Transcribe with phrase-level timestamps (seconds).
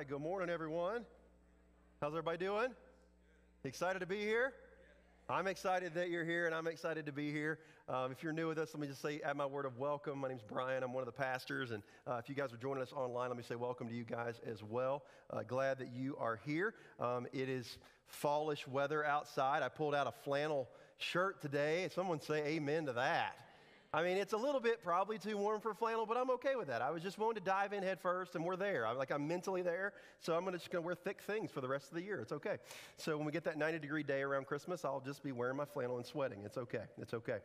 [0.00, 1.04] right, good morning, everyone.
[2.00, 2.68] How's everybody doing?
[3.64, 4.54] Excited to be here?
[5.28, 7.58] I'm excited that you're here, and I'm excited to be here.
[7.86, 10.18] Um, if you're new with us, let me just say, add my word of welcome.
[10.18, 10.82] My name's Brian.
[10.82, 13.36] I'm one of the pastors, and uh, if you guys are joining us online, let
[13.36, 15.02] me say welcome to you guys as well.
[15.28, 16.72] Uh, glad that you are here.
[16.98, 17.76] Um, it is
[18.06, 19.62] fallish weather outside.
[19.62, 21.90] I pulled out a flannel shirt today.
[21.94, 23.36] Someone say amen to that.
[23.92, 26.68] I mean, it's a little bit probably too warm for flannel, but I'm okay with
[26.68, 26.80] that.
[26.80, 28.86] I was just willing to dive in head first, and we're there.
[28.86, 31.60] I'm like, I'm mentally there, so I'm gonna, just going to wear thick things for
[31.60, 32.20] the rest of the year.
[32.20, 32.58] It's okay.
[32.98, 35.64] So when we get that 90 degree day around Christmas, I'll just be wearing my
[35.64, 36.38] flannel and sweating.
[36.44, 36.84] It's okay.
[36.98, 37.38] It's okay.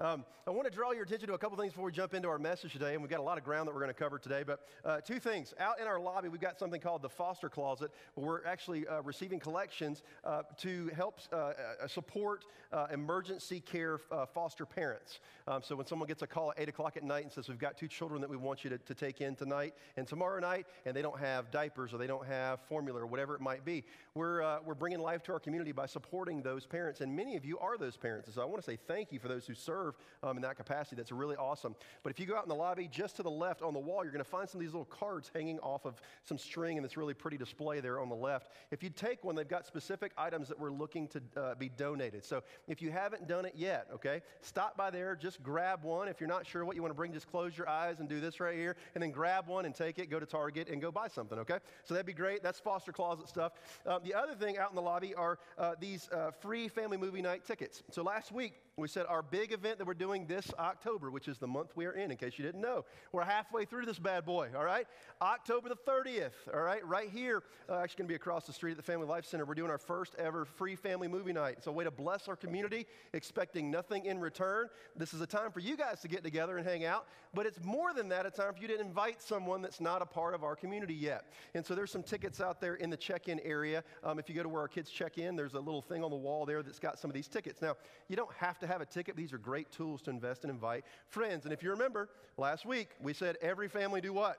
[0.00, 2.26] Um, I want to draw your attention to a couple things before we jump into
[2.26, 4.18] our message today, and we've got a lot of ground that we're going to cover
[4.18, 4.42] today.
[4.44, 5.54] But uh, two things.
[5.60, 9.02] Out in our lobby, we've got something called the Foster Closet, where we're actually uh,
[9.02, 13.98] receiving collections uh, to help uh, uh, support uh, emergency care
[14.34, 15.20] foster parents.
[15.46, 17.58] Um, so when someone gets a call at 8 o'clock at night and says, We've
[17.58, 20.66] got two children that we want you to, to take in tonight and tomorrow night,
[20.86, 23.84] and they don't have diapers or they don't have formula or whatever it might be,
[24.14, 27.02] we're, uh, we're bringing life to our community by supporting those parents.
[27.02, 28.26] And many of you are those parents.
[28.26, 30.56] And so I want to say thank you for those who serve um, in that
[30.56, 30.96] capacity.
[30.96, 31.74] That's really awesome.
[32.02, 34.02] But if you go out in the lobby, just to the left on the wall,
[34.02, 36.82] you're going to find some of these little cards hanging off of some string in
[36.82, 38.48] this really pretty display there on the left.
[38.70, 42.24] If you take one, they've got specific items that we're looking to uh, be donated.
[42.24, 46.08] So if you haven't done it yet, okay, stop by there, just grab one.
[46.08, 48.20] If you're not sure what you want to bring, just close your eyes and do
[48.20, 50.90] this right here, and then grab one and take it, go to Target, and go
[50.90, 51.58] buy something, okay?
[51.84, 52.42] So that'd be great.
[52.42, 53.52] That's foster closet stuff.
[53.86, 57.22] Um, the other thing out in the lobby are uh, these uh, free family movie
[57.22, 57.82] night tickets.
[57.90, 61.36] So last week, we said our big event that we're doing this October, which is
[61.38, 62.84] the month we are in, in case you didn't know.
[63.12, 64.86] We're halfway through this bad boy, all right?
[65.20, 66.86] October the 30th, all right?
[66.86, 69.44] Right here, uh, actually going to be across the street at the Family Life Center.
[69.44, 71.56] We're doing our first ever free family movie night.
[71.58, 74.68] It's a way to bless our community, expecting nothing in return.
[74.96, 77.62] This is a time for you guys to get together and hang out, but it's
[77.64, 80.44] more than that, a time for you to invite someone that's not a part of
[80.44, 81.24] our community yet.
[81.54, 83.82] And so there's some tickets out there in the check in area.
[84.04, 86.10] Um, if you go to where our kids check in, there's a little thing on
[86.10, 87.62] the wall there that's got some of these tickets.
[87.62, 87.76] Now,
[88.08, 89.16] you don't have to have a ticket.
[89.16, 91.44] These are great tools to invest and invite friends.
[91.44, 94.38] And if you remember, last week we said every family do what?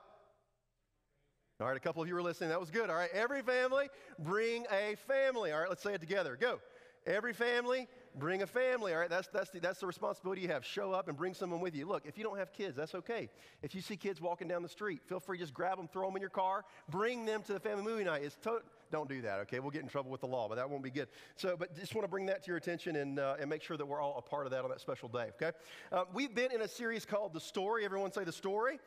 [1.60, 2.50] All right, a couple of you were listening.
[2.50, 2.90] That was good.
[2.90, 3.88] All right, every family
[4.18, 5.52] bring a family.
[5.52, 6.36] All right, let's say it together.
[6.40, 6.58] Go.
[7.06, 7.86] Every family
[8.18, 8.92] bring a family.
[8.92, 10.64] All right, that's, that's, the, that's the responsibility you have.
[10.64, 11.86] Show up and bring someone with you.
[11.86, 13.28] Look, if you don't have kids, that's okay.
[13.62, 16.16] If you see kids walking down the street, feel free just grab them, throw them
[16.16, 18.22] in your car, bring them to the family movie night.
[18.22, 19.58] It's to- don't do that, okay?
[19.58, 21.08] We'll get in trouble with the law, but that won't be good.
[21.36, 23.76] So, but just want to bring that to your attention and, uh, and make sure
[23.76, 25.56] that we're all a part of that on that special day, okay?
[25.90, 27.84] Uh, we've been in a series called The Story.
[27.84, 28.78] Everyone say The Story.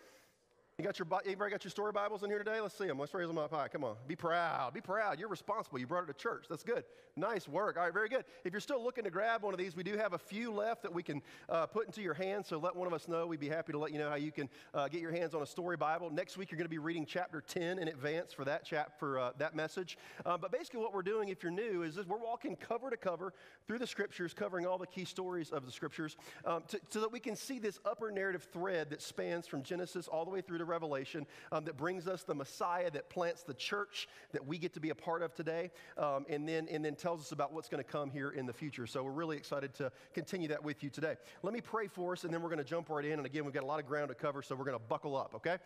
[0.80, 2.62] You got your, anybody got your story Bibles in here today?
[2.62, 3.00] Let's see them.
[3.00, 3.68] Let's raise them up high.
[3.68, 3.96] Come on.
[4.06, 4.76] Be proud.
[4.76, 5.20] Be proud.
[5.20, 5.80] You're responsible.
[5.80, 6.46] You brought it to church.
[6.48, 6.84] That's good.
[7.16, 7.78] Nice work.
[7.78, 8.26] All right, very good.
[8.44, 10.84] If you're still looking to grab one of these, we do have a few left
[10.84, 12.48] that we can uh, put into your hands.
[12.50, 13.26] So let one of us know.
[13.26, 15.42] We'd be happy to let you know how you can uh, get your hands on
[15.42, 16.12] a story Bible.
[16.12, 19.18] Next week, you're going to be reading chapter 10 in advance for that chap for
[19.18, 19.98] uh, that message.
[20.28, 23.34] Uh, but basically, what we're doing, if you're new, is we're walking cover to cover
[23.66, 27.12] through the scriptures, covering all the key stories of the scriptures, um, to, so that
[27.12, 30.60] we can see this upper narrative thread that spans from Genesis all the way through
[30.60, 34.74] to Revelation um, that brings us the Messiah that plants the church that we get
[34.74, 37.70] to be a part of today, um, and, then, and then tells us about what's
[37.70, 38.88] going to come here in the future.
[38.88, 41.16] So we're really excited to continue that with you today.
[41.44, 43.14] Let me pray for us, and then we're going to jump right in.
[43.14, 45.16] And again, we've got a lot of ground to cover, so we're going to buckle
[45.16, 45.58] up, okay?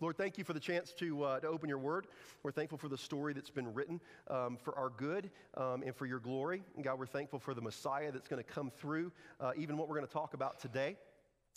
[0.00, 2.06] Lord, thank you for the chance to, uh, to open your word.
[2.42, 6.04] We're thankful for the story that's been written um, for our good um, and for
[6.04, 6.62] your glory.
[6.74, 9.88] And God, we're thankful for the Messiah that's going to come through, uh, even what
[9.88, 10.96] we're going to talk about today.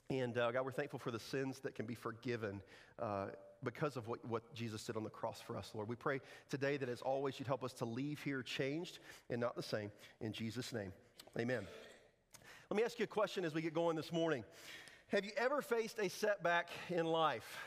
[0.09, 2.61] And uh, God, we're thankful for the sins that can be forgiven
[2.97, 3.27] uh,
[3.63, 5.87] because of what, what Jesus did on the cross for us, Lord.
[5.87, 8.97] We pray today that as always, you'd help us to leave here changed
[9.29, 9.91] and not the same.
[10.19, 10.91] In Jesus' name,
[11.37, 11.67] amen.
[12.71, 14.43] Let me ask you a question as we get going this morning.
[15.09, 17.59] Have you ever faced a setback in life?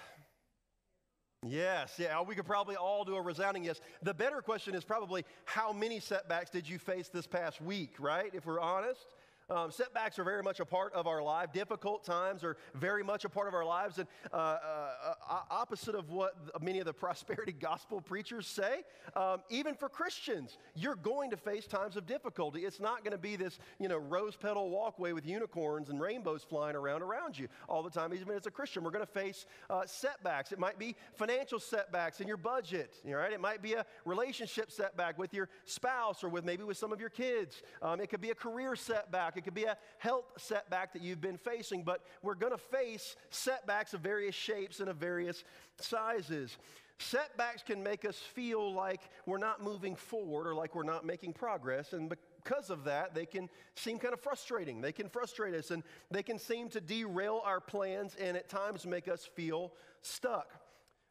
[1.45, 3.81] Yes, yeah, we could probably all do a resounding yes.
[4.03, 8.33] The better question is probably how many setbacks did you face this past week, right?
[8.35, 9.15] If we're honest.
[9.51, 11.53] Um, setbacks are very much a part of our life.
[11.53, 13.99] Difficult times are very much a part of our lives.
[13.99, 18.83] And uh, uh, uh opposite of what many of the prosperity gospel preachers say,
[19.17, 22.65] um, even for Christians, you're going to face times of difficulty.
[22.65, 26.43] It's not going to be this, you know, rose petal walkway with unicorns and rainbows
[26.43, 28.15] flying around around you all the time.
[28.15, 30.53] Even as a Christian, we're going to face uh, setbacks.
[30.53, 32.95] It might be financial setbacks in your budget.
[33.07, 36.77] All right, it might be a relationship setback with your spouse or with maybe with
[36.77, 37.63] some of your kids.
[37.81, 39.32] Um, it could be a career setback.
[39.37, 43.17] It could be a health setback that you've been facing, but we're going to face
[43.31, 45.45] setbacks of various shapes and of various
[45.79, 46.57] sizes.
[46.99, 51.33] Setbacks can make us feel like we're not moving forward or like we're not making
[51.33, 52.13] progress, and
[52.45, 54.81] because of that, they can seem kind of frustrating.
[54.81, 58.87] They can frustrate us and they can seem to derail our plans and at times
[58.87, 60.51] make us feel stuck.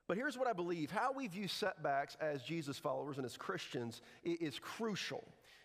[0.08, 4.02] But here's what I believe how we view setbacks as Jesus followers and as Christians
[4.24, 5.24] is crucial.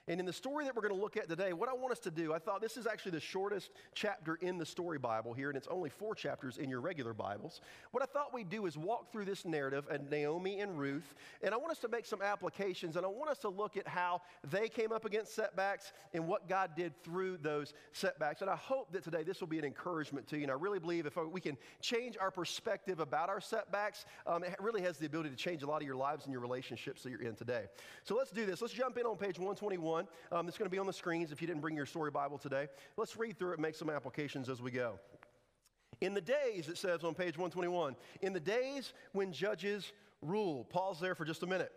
[0.08, 1.99] And in the story that we're going to look at today, what I want us
[2.00, 5.49] to do, I thought this is actually the shortest chapter in the story Bible here,
[5.49, 7.61] and it's only four chapters in your regular Bibles.
[7.91, 11.53] What I thought we'd do is walk through this narrative of Naomi and Ruth, and
[11.53, 14.23] I want us to make some applications, and I want us to look at how
[14.49, 18.43] they came up against setbacks and what God did through those setbacks.
[18.43, 20.44] And I hope that today this will be an encouragement to you.
[20.44, 24.55] And I really believe if we can change our perspective about our setbacks, um, it
[24.61, 27.11] really has the ability to change a lot of your lives and your relationships that
[27.11, 27.64] you're in today.
[28.05, 28.61] So let's do this.
[28.62, 29.95] Let's jump in on page 121.
[29.96, 30.08] 1.
[30.32, 32.37] Um, it's going to be on the screens if you didn't bring your story Bible
[32.37, 32.69] today.
[32.98, 34.98] Let's read through it and make some applications as we go.
[36.02, 40.64] In the days, it says on page 121, in the days when judges rule.
[40.64, 41.72] Pause there for just a minute.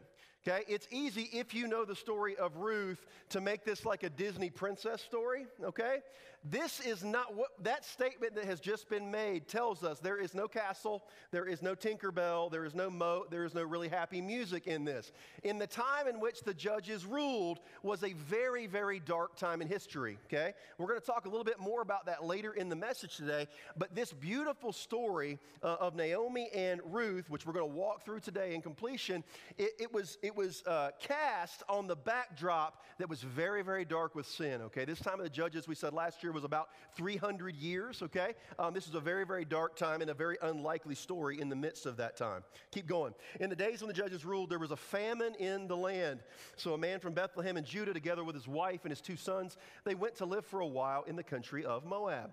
[0.47, 4.09] Okay, it's easy if you know the story of Ruth to make this like a
[4.09, 5.97] Disney princess story, okay?
[6.45, 9.99] This is not what that statement that has just been made tells us.
[9.99, 13.63] There is no castle, there is no Tinkerbell, there is no moat, there is no
[13.63, 15.11] really happy music in this.
[15.43, 19.67] In the time in which the judges ruled was a very, very dark time in
[19.67, 20.53] history, okay?
[20.77, 23.47] We're going to talk a little bit more about that later in the message today,
[23.75, 28.21] but this beautiful story uh, of Naomi and Ruth, which we're going to walk through
[28.21, 29.25] today in completion,
[29.57, 34.15] it, it was, it was uh, cast on the backdrop that was very, very dark
[34.15, 34.85] with sin, okay?
[34.85, 38.33] This time of the judges, we said last year, was about 300 years, okay?
[38.57, 41.55] Um, this is a very, very dark time and a very unlikely story in the
[41.55, 42.43] midst of that time.
[42.71, 43.13] Keep going.
[43.39, 46.19] In the days when the judges ruled, there was a famine in the land.
[46.57, 49.57] So a man from Bethlehem in Judah, together with his wife and his two sons,
[49.85, 52.31] they went to live for a while in the country of Moab.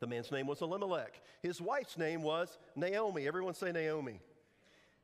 [0.00, 1.20] The man's name was Elimelech.
[1.42, 3.28] His wife's name was Naomi.
[3.28, 4.18] Everyone say Naomi.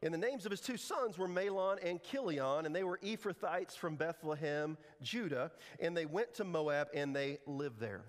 [0.02, 3.76] And the names of his two sons were Mahlon and Kilion, and they were Ephrathites
[3.76, 5.50] from Bethlehem, Judah,
[5.80, 8.02] and they went to Moab and they lived there.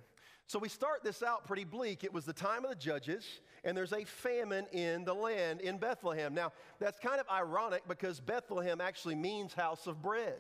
[0.46, 2.04] So we start this out pretty bleak.
[2.04, 3.24] It was the time of the judges,
[3.64, 6.34] and there's a famine in the land in Bethlehem.
[6.34, 10.40] Now, that's kind of ironic because Bethlehem actually means house of bread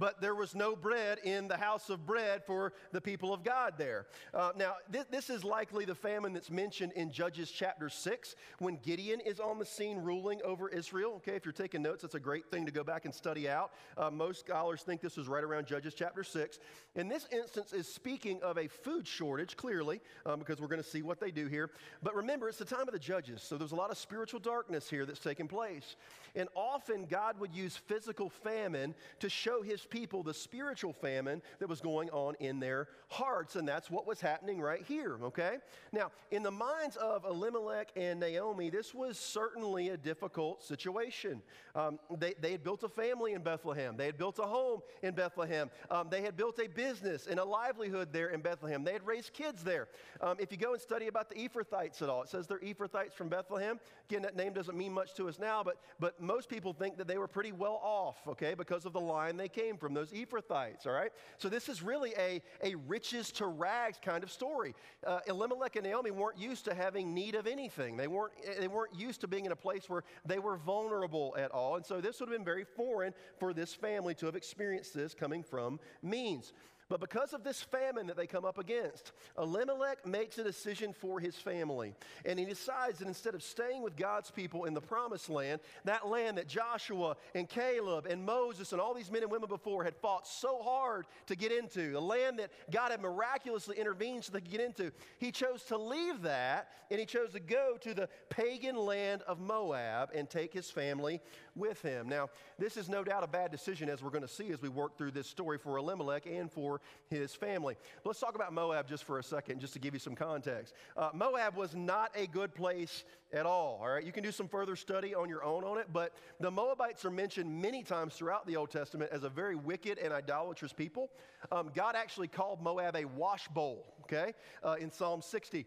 [0.00, 3.74] but there was no bread in the house of bread for the people of God
[3.76, 4.06] there.
[4.32, 8.78] Uh, now, th- this is likely the famine that's mentioned in Judges chapter 6 when
[8.82, 11.12] Gideon is on the scene ruling over Israel.
[11.16, 13.72] Okay, if you're taking notes, that's a great thing to go back and study out.
[13.98, 16.58] Uh, most scholars think this was right around Judges chapter 6.
[16.96, 20.88] And this instance, is speaking of a food shortage, clearly, um, because we're going to
[20.88, 21.70] see what they do here.
[22.02, 24.88] But remember, it's the time of the judges, so there's a lot of spiritual darkness
[24.88, 25.96] here that's taking place.
[26.34, 31.68] And often God would use physical famine to show his people the spiritual famine that
[31.68, 33.56] was going on in their hearts.
[33.56, 35.58] And that's what was happening right here, okay?
[35.92, 41.42] Now, in the minds of Elimelech and Naomi, this was certainly a difficult situation.
[41.74, 45.14] Um, they, they had built a family in Bethlehem, they had built a home in
[45.14, 49.06] Bethlehem, um, they had built a business and a livelihood there in Bethlehem, they had
[49.06, 49.88] raised kids there.
[50.20, 53.12] Um, if you go and study about the Ephrathites at all, it says they're Ephrathites
[53.12, 53.80] from Bethlehem.
[54.08, 57.08] Again, that name doesn't mean much to us now, but, but most people think that
[57.08, 60.86] they were pretty well off, okay, because of the line they came from, those Ephrathites,
[60.86, 61.10] all right?
[61.38, 64.74] So this is really a, a riches to rags kind of story.
[65.06, 67.96] Uh, Elimelech and Naomi weren't used to having need of anything.
[67.96, 71.50] They weren't, they weren't used to being in a place where they were vulnerable at
[71.50, 71.76] all.
[71.76, 75.14] And so this would have been very foreign for this family to have experienced this
[75.14, 76.52] coming from means.
[76.90, 81.20] But because of this famine that they come up against, Elimelech makes a decision for
[81.20, 81.94] his family.
[82.24, 86.08] And he decides that instead of staying with God's people in the promised land, that
[86.08, 89.94] land that Joshua and Caleb and Moses and all these men and women before had
[89.94, 94.40] fought so hard to get into, the land that God had miraculously intervened so they
[94.40, 98.08] could get into, he chose to leave that and he chose to go to the
[98.30, 101.20] pagan land of Moab and take his family
[101.54, 102.08] with him.
[102.08, 104.68] Now, this is no doubt a bad decision as we're going to see as we
[104.68, 106.79] work through this story for Elimelech and for
[107.10, 107.76] his family.
[108.04, 110.74] Let's talk about Moab just for a second, just to give you some context.
[110.96, 114.04] Uh, Moab was not a good place at all, all right?
[114.04, 117.10] You can do some further study on your own on it, but the Moabites are
[117.10, 121.10] mentioned many times throughout the Old Testament as a very wicked and idolatrous people.
[121.50, 125.66] Um, God actually called Moab a wash bowl, okay, uh, in Psalm 60.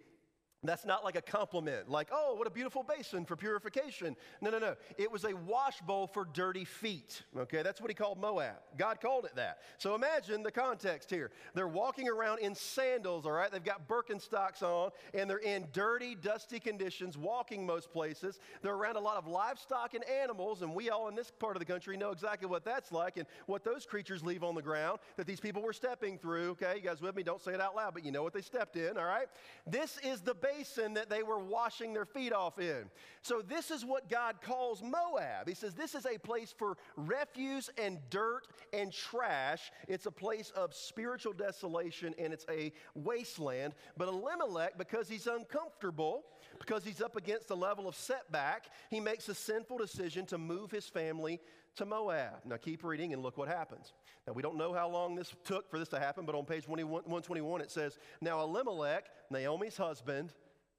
[0.65, 4.15] That's not like a compliment, like, oh, what a beautiful basin for purification.
[4.39, 4.75] No, no, no.
[4.97, 7.21] It was a wash bowl for dirty feet.
[7.37, 8.55] Okay, that's what he called Moab.
[8.77, 9.59] God called it that.
[9.77, 11.31] So imagine the context here.
[11.53, 13.51] They're walking around in sandals, all right?
[13.51, 18.39] They've got Birkenstocks on, and they're in dirty, dusty conditions, walking most places.
[18.61, 21.59] They're around a lot of livestock and animals, and we all in this part of
[21.59, 24.99] the country know exactly what that's like and what those creatures leave on the ground
[25.17, 26.51] that these people were stepping through.
[26.51, 27.23] Okay, you guys with me?
[27.23, 29.27] Don't say it out loud, but you know what they stepped in, all right?
[29.67, 30.52] This is the basin
[30.93, 32.89] that they were washing their feet off in.
[33.21, 35.47] So, this is what God calls Moab.
[35.47, 39.71] He says this is a place for refuse and dirt and trash.
[39.87, 43.73] It's a place of spiritual desolation and it's a wasteland.
[43.97, 46.25] But Elimelech, because he's uncomfortable,
[46.59, 50.71] because he's up against a level of setback, he makes a sinful decision to move
[50.71, 51.39] his family
[51.75, 52.45] to Moab.
[52.45, 53.93] Now keep reading and look what happens.
[54.27, 56.67] Now we don't know how long this took for this to happen, but on page
[56.67, 60.33] 121 it says, Now Elimelech, Naomi's husband,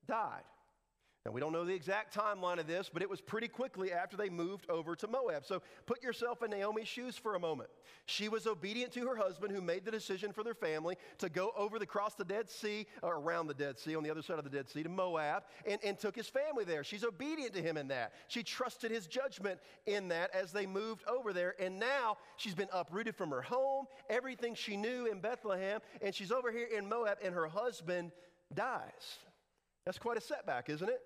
[0.06, 0.42] died.
[1.26, 4.14] Now, we don't know the exact timeline of this, but it was pretty quickly after
[4.14, 5.46] they moved over to Moab.
[5.46, 7.70] So put yourself in Naomi's shoes for a moment.
[8.04, 11.52] She was obedient to her husband, who made the decision for their family to go
[11.56, 14.36] over the cross the Dead Sea, or around the Dead Sea, on the other side
[14.36, 16.84] of the Dead Sea, to Moab, and, and took his family there.
[16.84, 18.12] She's obedient to him in that.
[18.28, 21.54] She trusted his judgment in that as they moved over there.
[21.58, 26.30] And now she's been uprooted from her home, everything she knew in Bethlehem, and she's
[26.30, 28.12] over here in Moab, and her husband
[28.54, 29.20] dies.
[29.84, 31.00] That's quite a setback, isn't it?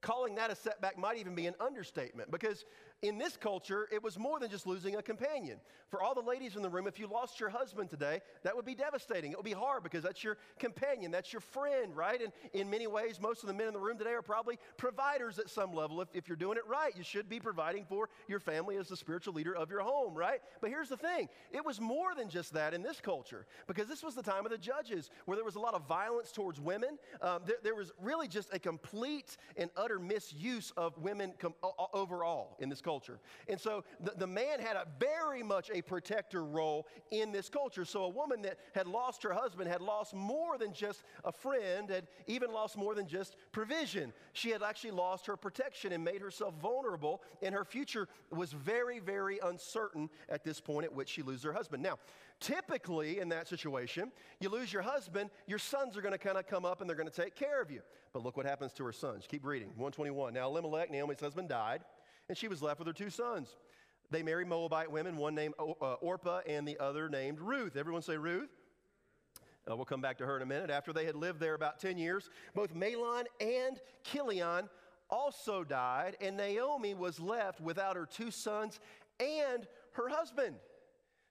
[0.00, 2.64] Calling that a setback might even be an understatement because
[3.02, 5.58] in this culture, it was more than just losing a companion.
[5.88, 8.64] For all the ladies in the room, if you lost your husband today, that would
[8.64, 9.30] be devastating.
[9.30, 12.20] It would be hard because that's your companion, that's your friend, right?
[12.20, 15.38] And in many ways, most of the men in the room today are probably providers
[15.38, 16.00] at some level.
[16.00, 18.96] If, if you're doing it right, you should be providing for your family as the
[18.96, 20.40] spiritual leader of your home, right?
[20.60, 24.02] But here's the thing it was more than just that in this culture because this
[24.02, 26.98] was the time of the judges where there was a lot of violence towards women.
[27.22, 31.54] Um, there, there, was really just a complete and utter misuse of women com-
[31.94, 32.87] overall in this culture.
[33.48, 37.84] And so the, the man had a very much a protector role in this culture.
[37.84, 41.90] So a woman that had lost her husband had lost more than just a friend,
[41.90, 44.12] had even lost more than just provision.
[44.32, 48.98] She had actually lost her protection and made herself vulnerable, and her future was very,
[48.98, 51.82] very uncertain at this point at which she loses her husband.
[51.82, 51.98] Now,
[52.40, 56.46] typically in that situation, you lose your husband, your sons are going to kind of
[56.46, 57.80] come up and they're going to take care of you.
[58.12, 59.26] But look what happens to her sons.
[59.28, 59.68] Keep reading.
[59.68, 60.32] 121.
[60.32, 61.82] Now, Elimelech, Naomi's husband, died
[62.28, 63.56] and she was left with her two sons.
[64.10, 67.76] They married Moabite women, one named uh, Orpah and the other named Ruth.
[67.76, 68.50] Everyone say Ruth?
[69.70, 70.70] Uh, we'll come back to her in a minute.
[70.70, 74.68] After they had lived there about 10 years, both Mahlon and Kilion
[75.10, 78.80] also died, and Naomi was left without her two sons
[79.20, 80.56] and her husband.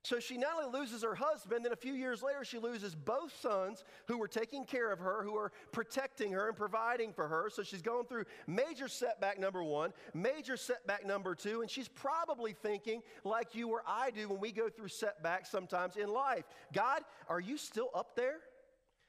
[0.08, 3.38] So she not only loses her husband, then a few years later, she loses both
[3.42, 7.50] sons who were taking care of her, who are protecting her and providing for her.
[7.52, 12.54] So she's going through major setback number one, major setback number two, and she's probably
[12.54, 17.02] thinking, like you or I do when we go through setbacks sometimes in life God,
[17.28, 18.38] are you still up there?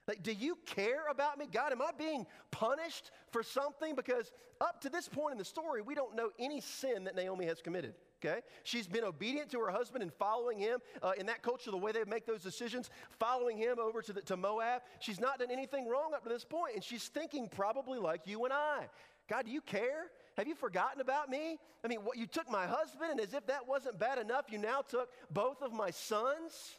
[0.08, 1.46] Like, do you care about me?
[1.52, 3.94] God, am I being punished for something?
[3.94, 7.46] Because up to this point in the story, we don't know any sin that Naomi
[7.46, 7.94] has committed
[8.24, 8.40] okay?
[8.64, 11.92] She's been obedient to her husband and following him uh, in that culture, the way
[11.92, 14.82] they make those decisions, following him over to, the, to Moab.
[15.00, 18.44] She's not done anything wrong up to this point, and she's thinking probably like you
[18.44, 18.88] and I.
[19.28, 20.06] God, do you care?
[20.36, 21.58] Have you forgotten about me?
[21.84, 24.58] I mean, what, you took my husband, and as if that wasn't bad enough, you
[24.58, 26.76] now took both of my sons?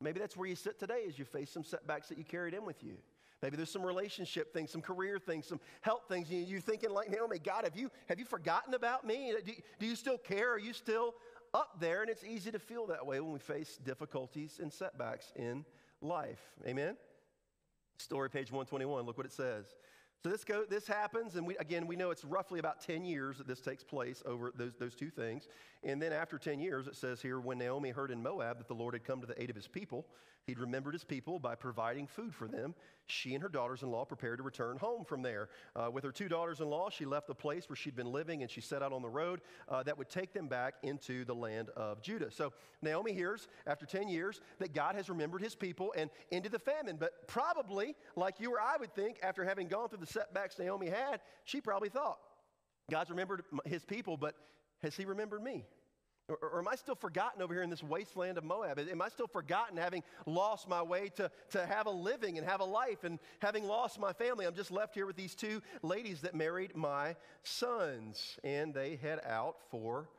[0.00, 2.64] Maybe that's where you sit today as you face some setbacks that you carried in
[2.64, 2.96] with you.
[3.42, 6.30] Maybe there's some relationship things, some career things, some health things.
[6.30, 9.32] You, you're thinking like Naomi, God, have you, have you forgotten about me?
[9.44, 10.52] Do, do you still care?
[10.52, 11.14] Are you still
[11.54, 12.02] up there?
[12.02, 15.64] And it's easy to feel that way when we face difficulties and setbacks in
[16.00, 16.40] life.
[16.66, 16.96] Amen?
[17.98, 19.66] Story page 121, look what it says.
[20.24, 23.38] So this, go, this happens, and we, again, we know it's roughly about 10 years
[23.38, 25.46] that this takes place over those, those two things.
[25.84, 28.74] And then after 10 years, it says here, when Naomi heard in Moab that the
[28.74, 30.06] Lord had come to the aid of his people,
[30.48, 32.74] he'd remembered his people by providing food for them.
[33.06, 35.48] She and her daughters in law prepared to return home from there.
[35.74, 38.42] Uh, with her two daughters in law, she left the place where she'd been living
[38.42, 41.34] and she set out on the road uh, that would take them back into the
[41.34, 42.30] land of Judah.
[42.30, 46.58] So Naomi hears, after 10 years, that God has remembered his people and into the
[46.58, 46.96] famine.
[46.98, 50.88] But probably, like you or I would think, after having gone through the setbacks Naomi
[50.88, 52.18] had, she probably thought,
[52.90, 54.34] God's remembered his people, but
[54.82, 55.66] has he remembered me?
[56.28, 58.78] Or, or, am I still forgotten over here in this wasteland of Moab?
[58.78, 62.60] Am I still forgotten having lost my way to, to have a living and have
[62.60, 64.46] a life and having lost my family?
[64.46, 68.36] I'm just left here with these two ladies that married my sons.
[68.44, 70.10] And they head out for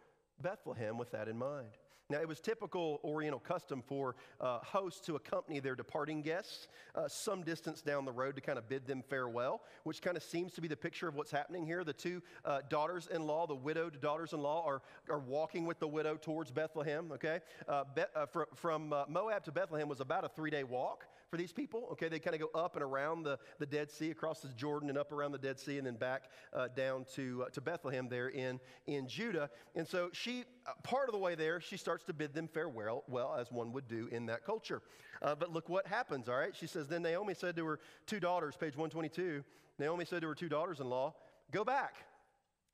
[0.41, 1.69] Bethlehem with that in mind.
[2.11, 7.07] Now, it was typical Oriental custom for uh, hosts to accompany their departing guests uh,
[7.07, 10.53] some distance down the road to kind of bid them farewell, which kind of seems
[10.53, 11.83] to be the picture of what's happening here.
[11.83, 15.79] The two uh, daughters in law, the widowed daughters in law, are, are walking with
[15.79, 17.41] the widow towards Bethlehem, okay?
[17.67, 21.05] Uh, Be- uh, fr- from uh, Moab to Bethlehem was about a three day walk
[21.29, 21.87] for these people.
[21.91, 24.89] Okay, they kind of go up and around the, the Dead Sea, across the Jordan
[24.89, 28.09] and up around the Dead Sea, and then back uh, down to, uh, to Bethlehem
[28.09, 29.49] there in, in Judah.
[29.75, 33.03] And so she, uh, part of the way there, she starts to bid them farewell,
[33.07, 34.81] well, as one would do in that culture.
[35.21, 36.55] Uh, but look what happens, all right?
[36.55, 39.43] She says, Then Naomi said to her two daughters, page 122,
[39.77, 41.13] Naomi said to her two daughters in law,
[41.51, 41.95] Go back,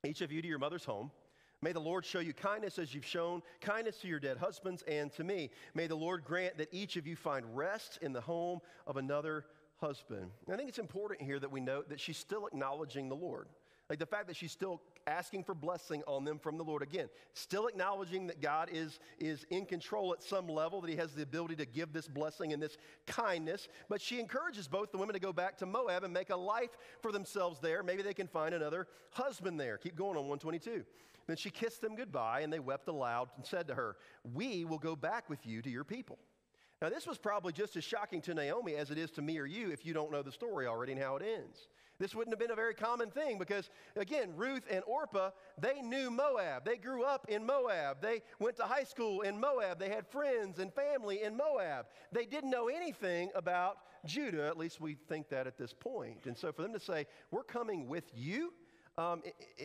[0.06, 1.10] each of you to your mother's home.
[1.62, 5.12] May the Lord show you kindness as you've shown kindness to your dead husbands and
[5.14, 5.50] to me.
[5.74, 9.46] May the Lord grant that each of you find rest in the home of another
[9.80, 10.30] husband.
[10.46, 13.48] And I think it's important here that we note that she's still acknowledging the Lord.
[13.88, 16.82] Like the fact that she's still asking for blessing on them from the Lord.
[16.82, 21.12] Again, still acknowledging that God is, is in control at some level, that He has
[21.12, 23.68] the ability to give this blessing and this kindness.
[23.88, 26.70] But she encourages both the women to go back to Moab and make a life
[27.00, 27.84] for themselves there.
[27.84, 29.78] Maybe they can find another husband there.
[29.78, 30.84] Keep going on 122.
[31.26, 33.96] Then she kissed them goodbye, and they wept aloud and said to her,
[34.34, 36.18] We will go back with you to your people.
[36.82, 39.46] Now, this was probably just as shocking to Naomi as it is to me or
[39.46, 41.68] you if you don't know the story already and how it ends.
[41.98, 46.10] This wouldn't have been a very common thing because, again, Ruth and Orpah, they knew
[46.10, 46.66] Moab.
[46.66, 48.02] They grew up in Moab.
[48.02, 49.78] They went to high school in Moab.
[49.78, 51.86] They had friends and family in Moab.
[52.12, 56.26] They didn't know anything about Judah, at least we think that at this point.
[56.26, 58.52] And so for them to say, We're coming with you,
[58.98, 59.22] um,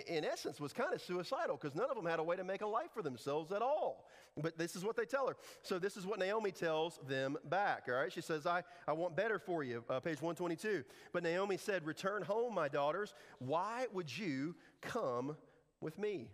[0.08, 2.62] in essence, was kind of suicidal because none of them had a way to make
[2.62, 4.10] a life for themselves at all.
[4.42, 5.38] But this is what they tell her.
[5.62, 8.12] So, this is what Naomi tells them back, all right?
[8.12, 10.84] She says, I, I want better for you, uh, page 122.
[11.14, 13.14] But Naomi said, Return home, my daughters.
[13.40, 15.38] Why would you come
[15.80, 16.28] with me?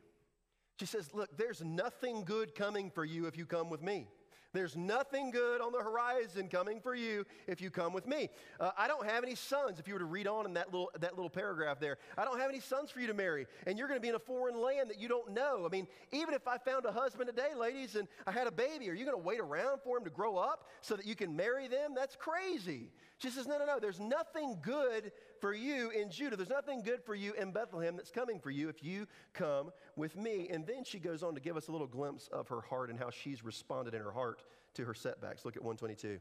[0.80, 4.08] She says, Look, there's nothing good coming for you if you come with me.
[4.58, 8.28] There's nothing good on the horizon coming for you if you come with me.
[8.60, 9.78] Uh, I don't have any sons.
[9.78, 12.40] If you were to read on in that little, that little paragraph there, I don't
[12.40, 13.46] have any sons for you to marry.
[13.68, 15.64] And you're going to be in a foreign land that you don't know.
[15.64, 18.90] I mean, even if I found a husband today, ladies, and I had a baby,
[18.90, 21.36] are you going to wait around for him to grow up so that you can
[21.36, 21.94] marry them?
[21.96, 22.90] That's crazy.
[23.20, 23.80] She says, No, no, no.
[23.80, 26.36] There's nothing good for you in Judah.
[26.36, 30.16] There's nothing good for you in Bethlehem that's coming for you if you come with
[30.16, 30.50] me.
[30.52, 33.00] And then she goes on to give us a little glimpse of her heart and
[33.00, 34.44] how she's responded in her heart
[34.76, 35.46] to her setbacks.
[35.46, 36.20] Look at 122.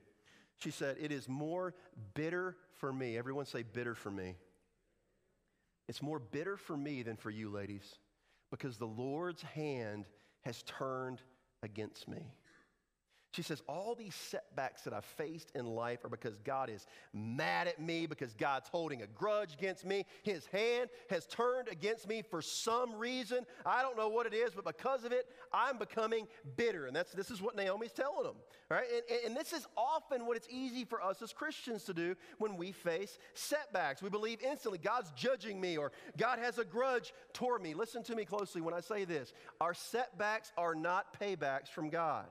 [0.58, 1.74] She said, It is more
[2.14, 3.18] bitter for me.
[3.18, 4.36] Everyone say, bitter for me.
[5.88, 7.98] It's more bitter for me than for you, ladies,
[8.50, 10.06] because the Lord's hand
[10.40, 11.22] has turned
[11.62, 12.32] against me.
[13.36, 17.68] She says, All these setbacks that I've faced in life are because God is mad
[17.68, 20.06] at me, because God's holding a grudge against me.
[20.22, 23.44] His hand has turned against me for some reason.
[23.66, 26.86] I don't know what it is, but because of it, I'm becoming bitter.
[26.86, 28.36] And that's, this is what Naomi's telling them.
[28.70, 28.86] Right?
[29.10, 32.56] And, and this is often what it's easy for us as Christians to do when
[32.56, 34.00] we face setbacks.
[34.00, 37.74] We believe instantly God's judging me or God has a grudge toward me.
[37.74, 39.34] Listen to me closely when I say this.
[39.60, 42.24] Our setbacks are not paybacks from God.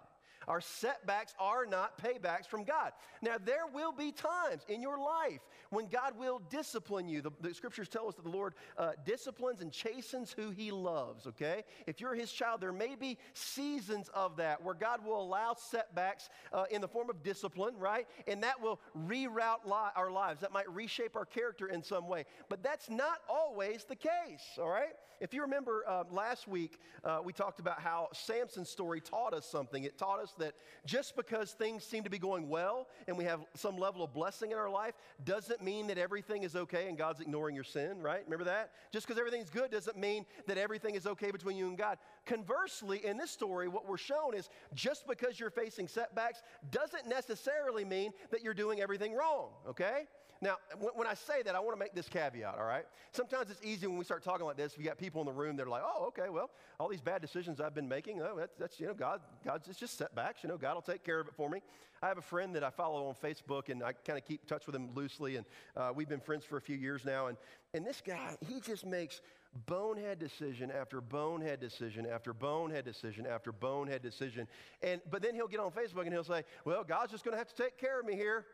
[0.48, 2.92] Our setbacks are not paybacks from God.
[3.22, 7.22] Now, there will be times in your life when God will discipline you.
[7.22, 11.28] The, the scriptures tell us that the Lord uh, disciplines and chastens who he loves,
[11.28, 11.64] okay?
[11.88, 16.30] If you're his child, there may be seasons of that where God will allow setbacks
[16.54, 18.08] uh, in the form of discipline, right?
[18.28, 20.42] And that will reroute li- our lives.
[20.42, 22.26] That might reshape our character in some way.
[22.50, 24.94] But that's not always the case, all right?
[25.22, 29.46] If you remember uh, last week, uh, we talked about how Samson's story taught us
[29.46, 29.84] something.
[29.84, 30.54] It taught us that
[30.86, 34.52] just because things seem to be going well and we have some level of blessing
[34.52, 34.94] in our life
[35.24, 38.24] doesn't mean that everything is okay and God's ignoring your sin, right?
[38.26, 38.72] Remember that?
[38.92, 41.98] Just because everything's good doesn't mean that everything is okay between you and God.
[42.26, 47.86] Conversely, in this story, what we're shown is just because you're facing setbacks doesn't necessarily
[47.86, 50.08] mean that you're doing everything wrong, okay?
[50.42, 50.58] Now,
[50.94, 52.86] when I say that, I want to make this caveat, all right?
[53.12, 54.78] Sometimes it's easy when we start talking like this.
[54.78, 57.22] You got people in the room that are like, oh, okay, well, all these bad
[57.22, 60.44] decisions I've been making, oh, that's, that's you know, God, God's it's just setbacks.
[60.44, 61.62] You know, God will take care of it for me.
[62.04, 64.48] I have a friend that I follow on Facebook, and I kind of keep in
[64.48, 65.46] touch with him loosely, and
[65.78, 67.28] uh, we've been friends for a few years now.
[67.28, 67.38] And,
[67.74, 69.22] and this guy, he just makes
[69.66, 74.48] bonehead decision after bonehead decision after bonehead decision after bonehead decision.
[74.84, 77.38] And, but then he'll get on Facebook and he'll say, well, God's just going to
[77.38, 78.46] have to take care of me here.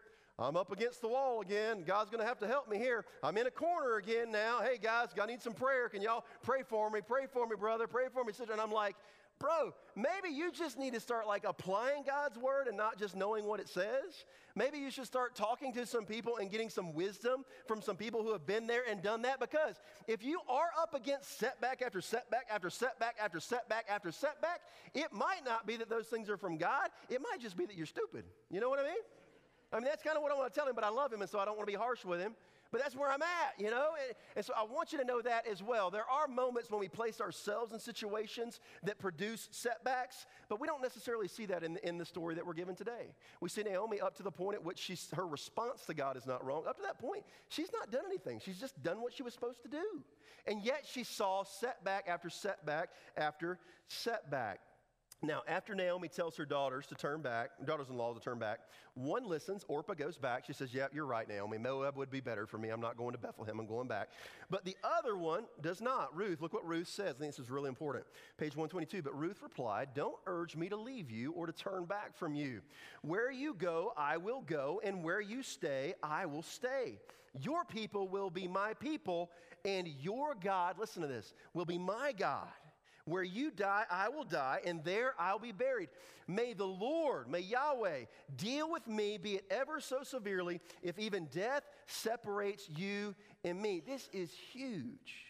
[0.41, 1.83] I'm up against the wall again.
[1.85, 3.05] God's going to have to help me here.
[3.21, 4.59] I'm in a corner again now.
[4.61, 5.87] Hey, guys, I need some prayer.
[5.87, 6.99] Can y'all pray for me?
[7.07, 7.85] Pray for me, brother.
[7.85, 8.51] Pray for me, sister.
[8.51, 8.95] And I'm like,
[9.37, 13.45] bro, maybe you just need to start like applying God's word and not just knowing
[13.45, 14.25] what it says.
[14.55, 18.23] Maybe you should start talking to some people and getting some wisdom from some people
[18.23, 19.39] who have been there and done that.
[19.39, 19.75] Because
[20.07, 24.61] if you are up against setback after setback after setback after setback after setback,
[24.95, 26.89] it might not be that those things are from God.
[27.09, 28.25] It might just be that you're stupid.
[28.49, 29.01] You know what I mean?
[29.71, 31.21] I mean, that's kind of what I want to tell him, but I love him,
[31.21, 32.35] and so I don't want to be harsh with him.
[32.71, 33.89] But that's where I'm at, you know?
[34.01, 35.91] And, and, so I want you to know that as well.
[35.91, 40.81] There are moments when we place ourselves in situations that produce setbacks, but we don't
[40.81, 43.13] necessarily see that in the, in the story that we're given today.
[43.41, 46.25] We see Naomi up to the point at which she's, her response to God is
[46.25, 46.63] not wrong.
[46.65, 48.39] Up to that point, she's not done anything.
[48.39, 50.01] She's just done what she was supposed to do.
[50.47, 54.61] And yet she saw setback after setback after setback.
[55.23, 58.61] Now, after Naomi tells her daughters to turn back, daughters in law to turn back,
[58.95, 59.63] one listens.
[59.67, 60.45] Orpah goes back.
[60.47, 61.59] She says, Yeah, you're right, Naomi.
[61.59, 62.69] Moab would be better for me.
[62.69, 63.59] I'm not going to Bethlehem.
[63.59, 64.09] I'm going back.
[64.49, 66.15] But the other one does not.
[66.15, 67.15] Ruth, look what Ruth says.
[67.17, 68.05] I think this is really important.
[68.37, 69.03] Page 122.
[69.03, 72.61] But Ruth replied, Don't urge me to leave you or to turn back from you.
[73.03, 76.99] Where you go, I will go, and where you stay, I will stay.
[77.39, 79.31] Your people will be my people,
[79.63, 82.49] and your God, listen to this, will be my God.
[83.05, 85.89] Where you die, I will die, and there I'll be buried.
[86.27, 91.25] May the Lord, may Yahweh deal with me, be it ever so severely, if even
[91.25, 93.81] death separates you and me.
[93.85, 95.25] This is huge.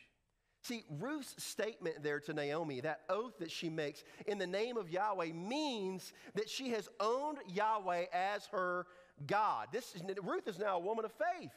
[0.63, 4.91] See, Ruth's statement there to Naomi, that oath that she makes in the name of
[4.91, 8.86] Yahweh, means that she has owned Yahweh as her
[9.25, 9.69] God.
[9.71, 11.51] This is, Ruth is now a woman of faith.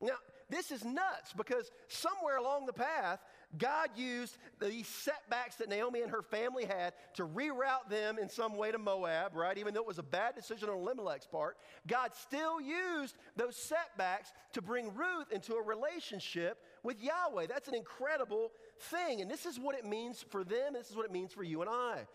[0.00, 0.16] Now,
[0.48, 3.20] this is nuts because somewhere along the path,
[3.56, 8.56] God used these setbacks that Naomi and her family had to reroute them in some
[8.58, 9.56] way to Moab, right?
[9.56, 11.56] Even though it was a bad decision on Elimelech's part,
[11.86, 17.46] God still used those setbacks to bring Ruth into a relationship with Yahweh.
[17.46, 18.52] That's an incredible
[18.90, 19.22] thing.
[19.22, 21.62] And this is what it means for them, this is what it means for you
[21.62, 22.06] and I.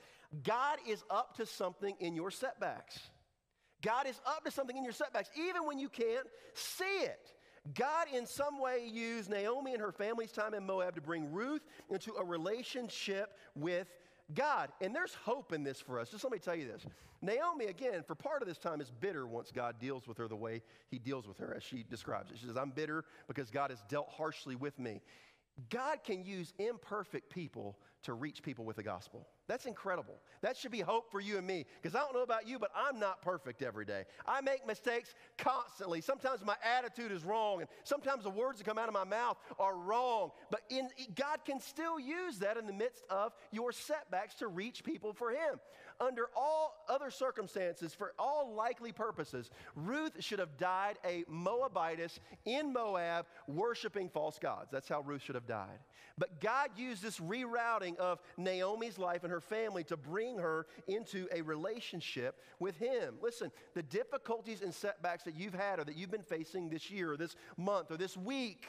[0.44, 3.00] God is up to something in your setbacks.
[3.82, 7.34] God is up to something in your setbacks, even when you can't see it.
[7.74, 11.62] God, in some way, used Naomi and her family's time in Moab to bring Ruth
[11.90, 13.88] into a relationship with
[14.34, 14.70] God.
[14.82, 16.10] And there's hope in this for us.
[16.10, 16.86] Just let me tell you this.
[17.22, 20.36] Naomi, again, for part of this time, is bitter once God deals with her the
[20.36, 22.38] way he deals with her, as she describes it.
[22.38, 25.00] She says, I'm bitter because God has dealt harshly with me.
[25.70, 29.26] God can use imperfect people to reach people with the gospel.
[29.48, 30.16] That's incredible.
[30.42, 31.66] That should be hope for you and me.
[31.82, 34.06] Because I don't know about you, but I'm not perfect every day.
[34.26, 36.00] I make mistakes constantly.
[36.00, 39.38] Sometimes my attitude is wrong, and sometimes the words that come out of my mouth
[39.60, 40.32] are wrong.
[40.50, 44.84] But in, God can still use that in the midst of your setbacks to reach
[44.84, 45.60] people for Him.
[46.04, 52.74] Under all other circumstances, for all likely purposes, Ruth should have died a Moabitess in
[52.74, 54.70] Moab worshiping false gods.
[54.70, 55.80] That's how Ruth should have died.
[56.18, 61.28] But God used this rerouting of Naomi's life and her family to bring her into
[61.34, 63.16] a relationship with Him.
[63.22, 67.14] Listen, the difficulties and setbacks that you've had or that you've been facing this year
[67.14, 68.66] or this month or this week.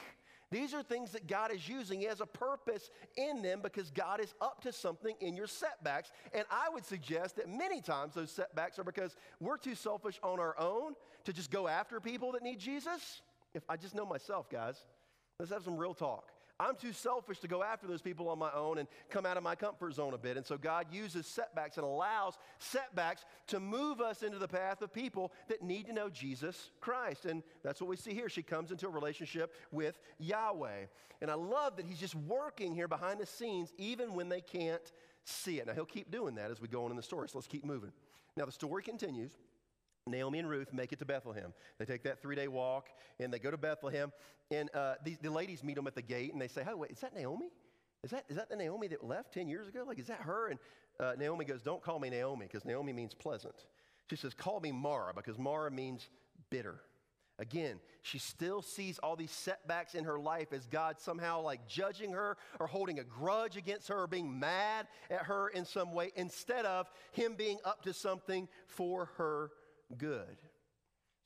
[0.55, 1.99] These are things that God is using.
[1.99, 6.13] He has a purpose in them because God is up to something in your setbacks.
[6.33, 10.39] And I would suggest that many times those setbacks are because we're too selfish on
[10.39, 10.93] our own
[11.25, 13.21] to just go after people that need Jesus.
[13.53, 14.77] If I just know myself, guys,
[15.39, 16.31] let's have some real talk.
[16.59, 19.43] I'm too selfish to go after those people on my own and come out of
[19.43, 20.37] my comfort zone a bit.
[20.37, 24.93] And so God uses setbacks and allows setbacks to move us into the path of
[24.93, 27.25] people that need to know Jesus Christ.
[27.25, 28.29] And that's what we see here.
[28.29, 30.85] She comes into a relationship with Yahweh.
[31.21, 34.91] And I love that He's just working here behind the scenes, even when they can't
[35.25, 35.67] see it.
[35.67, 37.27] Now, He'll keep doing that as we go on in the story.
[37.27, 37.91] So let's keep moving.
[38.37, 39.31] Now, the story continues.
[40.07, 41.51] Naomi and Ruth make it to Bethlehem.
[41.79, 42.89] They take that three day walk
[43.19, 44.11] and they go to Bethlehem.
[44.51, 46.91] And uh, these, the ladies meet them at the gate and they say, Hey, wait,
[46.91, 47.47] is that Naomi?
[48.03, 49.83] Is that, is that the Naomi that left 10 years ago?
[49.87, 50.49] Like, is that her?
[50.49, 50.59] And
[50.99, 53.55] uh, Naomi goes, Don't call me Naomi because Naomi means pleasant.
[54.07, 56.07] She says, Call me Mara because Mara means
[56.51, 56.81] bitter.
[57.39, 62.11] Again, she still sees all these setbacks in her life as God somehow like judging
[62.11, 66.11] her or holding a grudge against her or being mad at her in some way
[66.15, 69.49] instead of Him being up to something for her
[69.97, 70.37] good.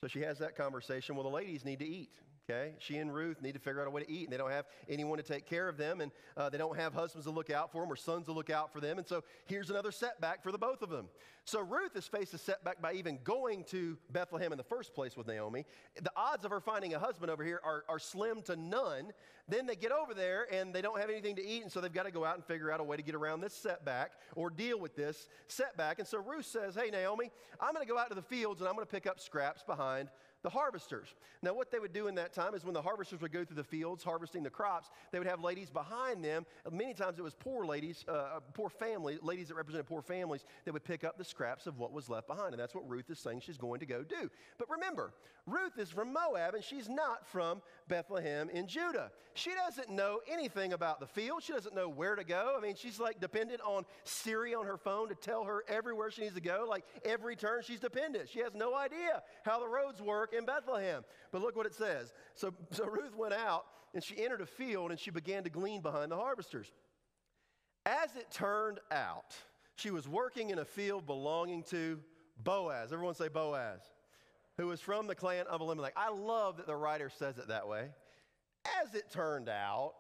[0.02, 1.16] So she has that conversation.
[1.16, 2.12] Well, the ladies need to eat.
[2.50, 4.50] Okay, she and Ruth need to figure out a way to eat, and they don't
[4.50, 7.52] have anyone to take care of them, and uh, they don't have husbands to look
[7.52, 8.98] out for them or sons to look out for them.
[8.98, 11.10] And so here's another setback for the both of them.
[11.46, 15.16] So Ruth has faced a setback by even going to Bethlehem in the first place
[15.16, 15.66] with Naomi.
[16.02, 19.12] The odds of her finding a husband over here are, are slim to none.
[19.48, 21.94] Then they get over there and they don't have anything to eat, and so they've
[21.94, 24.50] got to go out and figure out a way to get around this setback or
[24.50, 26.00] deal with this setback.
[26.00, 27.30] And so Ruth says, Hey, Naomi,
[27.62, 29.64] I'm going to go out to the fields and I'm going to pick up scraps
[29.64, 30.10] behind
[30.42, 31.08] the harvesters.
[31.42, 33.58] Now, what they would do in that time is when the harvesters would go through
[33.58, 36.46] the fields harvesting the crops, they would have ladies behind them.
[36.72, 40.46] Many times it was poor ladies, uh, uh poor families, ladies that represented poor families
[40.66, 42.54] that would pick up the scraps of what was left behind.
[42.54, 44.30] And that's what Ruth is saying she's going to go do.
[44.58, 45.14] But remember,
[45.46, 49.12] Ruth is from Moab and she's not from Bethlehem in Judah.
[49.34, 51.44] She doesn't know anything about the field.
[51.44, 52.56] She doesn't know where to go.
[52.58, 56.22] I mean, she's like dependent on Siri on her phone to tell her everywhere she
[56.22, 56.66] needs to go.
[56.70, 58.30] Like every turn, she's dependent.
[58.30, 61.04] She has no idea how the roads work in Bethlehem.
[61.32, 62.14] But look what it says.
[62.36, 65.82] So, so Ruth went out and she entered a field and she began to glean
[65.82, 66.72] behind the harvesters.
[67.86, 69.36] As it turned out,
[69.76, 72.00] she was working in a field belonging to
[72.44, 72.92] Boaz.
[72.92, 73.82] Everyone say Boaz
[74.60, 75.94] who was from the clan of Elimelech.
[75.96, 77.88] I love that the writer says it that way.
[78.82, 79.94] As it turned out,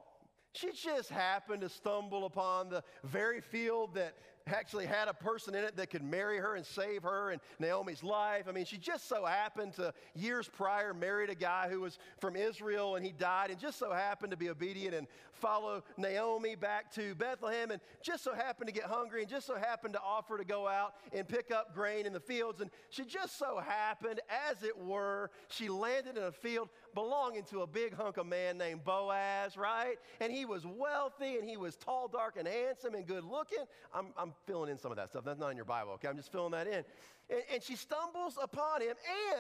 [0.53, 4.15] she just happened to stumble upon the very field that
[4.53, 8.03] actually had a person in it that could marry her and save her and Naomi's
[8.03, 8.45] life.
[8.47, 12.35] I mean, she just so happened to, years prior, married a guy who was from
[12.35, 15.07] Israel and he died, and just so happened to be obedient and
[15.39, 19.55] follow Naomi back to Bethlehem, and just so happened to get hungry and just so
[19.55, 22.61] happened to offer to go out and pick up grain in the fields.
[22.61, 27.61] And she just so happened, as it were, she landed in a field belonging to
[27.61, 29.95] a big hunk of man named Boaz, right?
[30.19, 33.65] And he was wealthy and he was tall, dark, and handsome and good looking.
[33.93, 35.23] I'm, I'm filling in some of that stuff.
[35.25, 36.07] That's not in your Bible, okay?
[36.07, 36.83] I'm just filling that in.
[37.29, 38.95] And, and she stumbles upon him,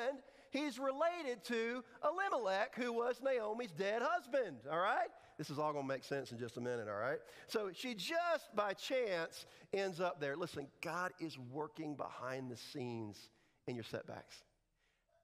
[0.07, 0.19] and
[0.51, 5.09] he's related to Elimelech, who was Naomi's dead husband, all right?
[5.37, 7.19] This is all going to make sense in just a minute, all right?
[7.47, 10.35] So she just by chance ends up there.
[10.35, 13.29] Listen, God is working behind the scenes
[13.67, 14.43] in your setbacks.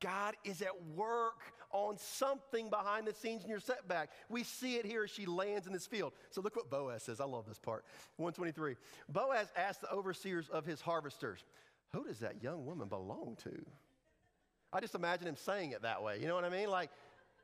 [0.02, 4.10] God is at work on something behind the scenes in your setback.
[4.30, 6.14] We see it here as she lands in this field.
[6.30, 7.20] So look what Boaz says.
[7.20, 7.86] I love this part.
[8.18, 8.76] 123.
[9.10, 11.44] Boaz asked the overseers of his harvesters,
[11.92, 13.66] Who does that young woman belong to?
[14.74, 16.20] I just imagine him saying it that way.
[16.20, 16.70] You know what I mean?
[16.70, 16.90] Like,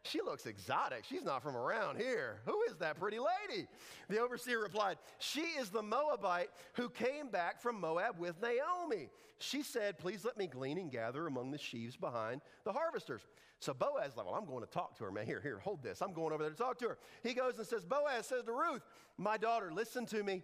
[0.03, 1.03] she looks exotic.
[1.07, 2.39] She's not from around here.
[2.45, 3.67] Who is that pretty lady?
[4.10, 9.10] The overseer replied, She is the Moabite who came back from Moab with Naomi.
[9.39, 13.21] She said, Please let me glean and gather among the sheaves behind the harvesters.
[13.60, 15.27] So Boaz like, Well, I'm going to talk to her, man.
[15.27, 16.01] Here, here, hold this.
[16.01, 16.97] I'm going over there to talk to her.
[17.21, 18.81] He goes and says, Boaz says to Ruth,
[19.17, 20.41] My daughter, listen to me.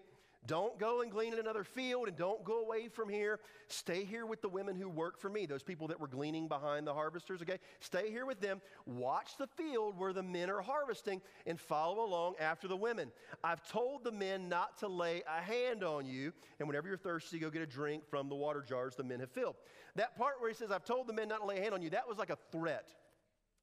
[0.48, 3.40] Don't go and glean in another field and don't go away from here.
[3.68, 6.88] Stay here with the women who work for me, those people that were gleaning behind
[6.88, 7.60] the harvesters, okay?
[7.82, 8.62] Stay here with them.
[8.86, 13.12] Watch the field where the men are harvesting and follow along after the women.
[13.44, 17.40] I've told the men not to lay a hand on you, and whenever you're thirsty,
[17.40, 19.58] go get a drink from the water jars the men have filled.
[19.96, 21.82] That part where he says, I've told the men not to lay a hand on
[21.82, 22.88] you, that was like a threat.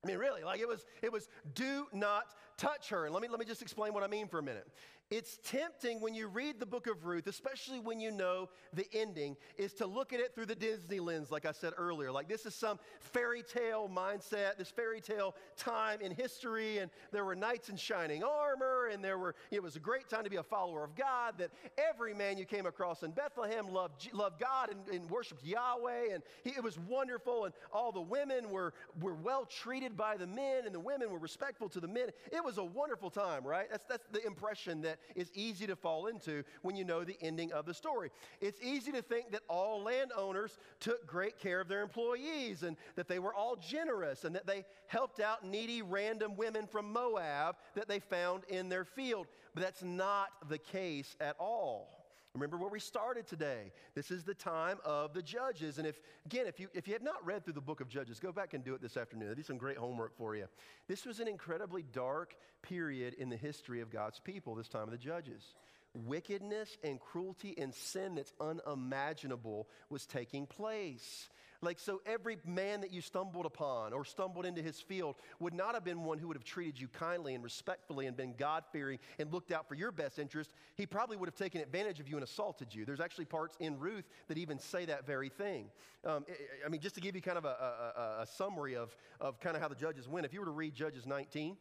[0.04, 3.04] I mean, really, like it was, it was do not touch her.
[3.04, 4.68] And let me, let me just explain what I mean for a minute.
[5.10, 9.36] It's tempting when you read the book of Ruth, especially when you know the ending,
[9.58, 12.10] is to look at it through the Disney lens, like I said earlier.
[12.10, 17.24] Like this is some fairy tale mindset, this fairy tale time in history, and there
[17.24, 20.36] were knights in shining armor, and there were, it was a great time to be
[20.36, 24.70] a follower of God, that every man you came across in Bethlehem loved, loved God
[24.70, 29.14] and, and worshiped Yahweh, and he, it was wonderful, and all the women were, were
[29.14, 32.08] well treated by the men, and the women were respectful to the men.
[32.32, 33.66] It was a wonderful time, right?
[33.70, 37.52] That's, that's the impression that is easy to fall into when you know the ending
[37.52, 38.10] of the story.
[38.40, 43.08] It's easy to think that all landowners took great care of their employees and that
[43.08, 47.88] they were all generous and that they helped out needy random women from Moab that
[47.88, 49.26] they found in their field.
[49.54, 52.03] But that's not the case at all.
[52.34, 53.70] Remember where we started today.
[53.94, 55.78] This is the time of the judges.
[55.78, 58.18] And if, again, if you, if you have not read through the book of Judges,
[58.18, 59.28] go back and do it this afternoon.
[59.28, 60.46] That'd be some great homework for you.
[60.88, 64.90] This was an incredibly dark period in the history of God's people, this time of
[64.90, 65.54] the judges.
[65.94, 71.28] Wickedness and cruelty and sin that's unimaginable was taking place.
[71.64, 75.74] Like, so every man that you stumbled upon or stumbled into his field would not
[75.74, 78.98] have been one who would have treated you kindly and respectfully and been God fearing
[79.18, 80.52] and looked out for your best interest.
[80.76, 82.84] He probably would have taken advantage of you and assaulted you.
[82.84, 85.66] There's actually parts in Ruth that even say that very thing.
[86.04, 86.24] Um,
[86.64, 89.56] I mean, just to give you kind of a, a, a summary of, of kind
[89.56, 91.56] of how the judges went, if you were to read Judges 19,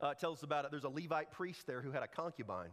[0.00, 0.70] uh, tells us about it.
[0.70, 2.70] There's a Levite priest there who had a concubine.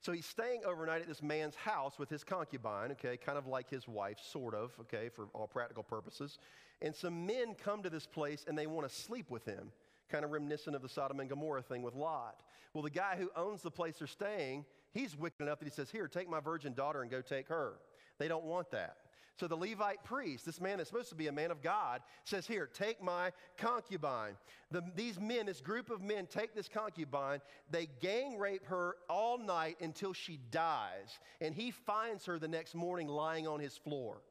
[0.00, 3.68] So he's staying overnight at this man's house with his concubine, okay, kind of like
[3.68, 6.38] his wife, sort of, okay, for all practical purposes.
[6.80, 9.72] And some men come to this place and they want to sleep with him,
[10.08, 12.36] kind of reminiscent of the Sodom and Gomorrah thing with Lot.
[12.72, 15.90] Well, the guy who owns the place they're staying, he's wicked enough that he says,
[15.90, 17.74] Here, take my virgin daughter and go take her.
[18.18, 18.98] They don't want that.
[19.38, 22.46] So the Levite priest, this man that's supposed to be a man of God, says,
[22.46, 24.36] Here, take my concubine.
[24.72, 27.40] The, these men, this group of men, take this concubine.
[27.70, 31.20] They gang rape her all night until she dies.
[31.40, 34.22] And he finds her the next morning lying on his floor.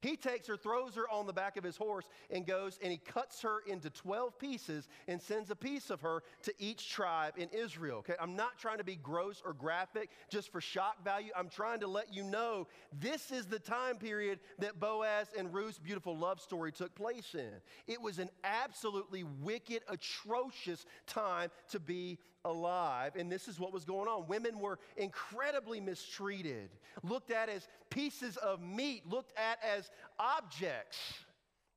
[0.00, 2.98] He takes her, throws her on the back of his horse, and goes and he
[2.98, 7.48] cuts her into 12 pieces and sends a piece of her to each tribe in
[7.50, 7.98] Israel.
[7.98, 11.30] Okay, I'm not trying to be gross or graphic just for shock value.
[11.36, 15.78] I'm trying to let you know this is the time period that Boaz and Ruth's
[15.78, 17.52] beautiful love story took place in.
[17.86, 23.12] It was an absolutely wicked, atrocious time to be alive.
[23.16, 24.26] And this is what was going on.
[24.26, 26.70] Women were incredibly mistreated,
[27.02, 30.98] looked at as pieces of meat, looked at as objects.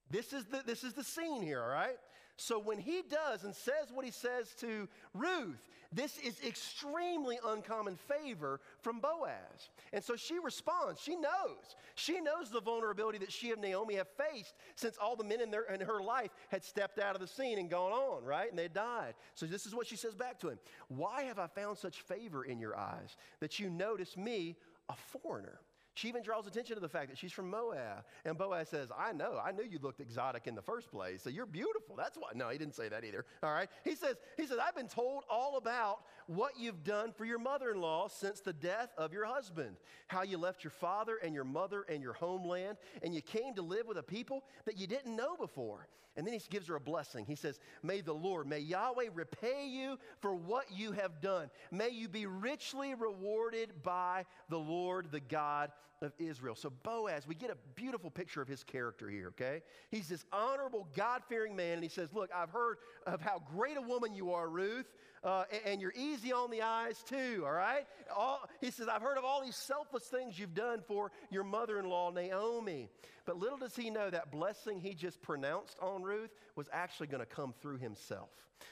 [0.09, 1.97] This is the, this is the scene here, all right?
[2.39, 5.59] So when he does and says what he says to Ruth,
[5.91, 9.69] this is extremely uncommon favor from Boaz.
[9.91, 11.01] And so she responds.
[11.01, 11.75] She knows.
[11.95, 15.51] She knows the vulnerability that she and Naomi have faced since all the men in,
[15.51, 18.49] their, in her life had stepped out of the scene and gone on, right?
[18.49, 19.15] And they died.
[19.35, 22.45] So this is what she says back to him Why have I found such favor
[22.45, 24.55] in your eyes that you notice me
[24.89, 25.59] a foreigner.
[25.99, 28.05] She even draws attention to the fact that she's from Moab.
[28.23, 31.21] And Boaz says, I know, I knew you looked exotic in the first place.
[31.21, 31.97] So you're beautiful.
[31.97, 32.29] That's why.
[32.35, 33.25] No, he didn't say that either.
[33.43, 33.67] All right.
[33.83, 38.07] He says, he says, I've been told all about what you've done for your mother-in-law
[38.07, 39.75] since the death of your husband.
[40.07, 43.61] How you left your father and your mother and your homeland, and you came to
[43.61, 45.89] live with a people that you didn't know before.
[46.15, 47.25] And then he gives her a blessing.
[47.25, 51.49] He says, May the Lord, may Yahweh repay you for what you have done.
[51.71, 56.55] May you be richly rewarded by the Lord, the God of Israel.
[56.55, 59.61] So, Boaz, we get a beautiful picture of his character here, okay?
[59.91, 63.75] He's this honorable, God fearing man, and he says, Look, I've heard of how great
[63.75, 64.85] a woman you are, Ruth,
[65.23, 67.85] uh, and, and, you're easy on the eyes too, all right?
[68.15, 71.77] All, he says, I've heard of all these selfless things you've done for your mother
[71.77, 72.87] in law, Naomi.
[73.25, 77.19] But little does he know that blessing he just pronounced on Ruth was actually going
[77.19, 78.29] to come through himself.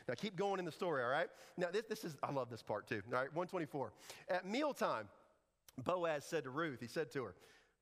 [0.07, 1.27] Now, keep going in the story, all right?
[1.57, 3.33] Now, this, this is, I love this part too, all right?
[3.33, 3.91] 124.
[4.29, 5.09] At mealtime,
[5.83, 7.35] Boaz said to Ruth, he said to her,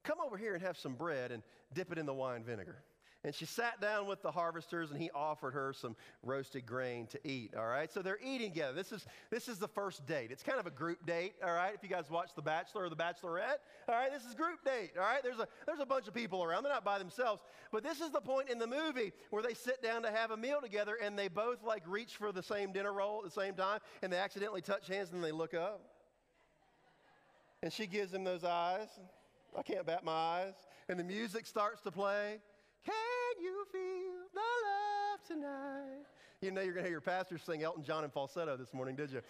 [0.03, 1.41] Come over here and have some bread and
[1.73, 2.84] dip it in the wine vinegar.
[3.25, 7.27] And she sat down with the harvesters and he offered her some roasted grain to
[7.27, 7.55] eat.
[7.58, 7.91] All right.
[7.91, 8.73] So they're eating together.
[8.73, 10.29] This is, this is the first date.
[10.29, 11.34] It's kind of a group date.
[11.43, 11.73] All right.
[11.73, 13.58] If you guys watch The Bachelor or The Bachelorette,
[13.89, 14.91] all right, this is group date.
[14.95, 15.23] All right.
[15.23, 16.62] There's a, there's a bunch of people around.
[16.65, 17.41] They're not by themselves.
[17.71, 20.38] But this is the point in the movie where they sit down to have a
[20.38, 23.55] meal together and they both like reach for the same dinner roll at the same
[23.55, 25.94] time and they accidentally touch hands and they look up.
[27.65, 28.89] And she gives him those eyes.
[29.58, 30.54] I can't bat my eyes.
[30.88, 32.38] And the music starts to play.
[32.86, 36.06] Can you feel the love tonight?
[36.41, 38.95] You know you're going to hear your pastor sing Elton John in falsetto this morning,
[38.95, 39.21] did you?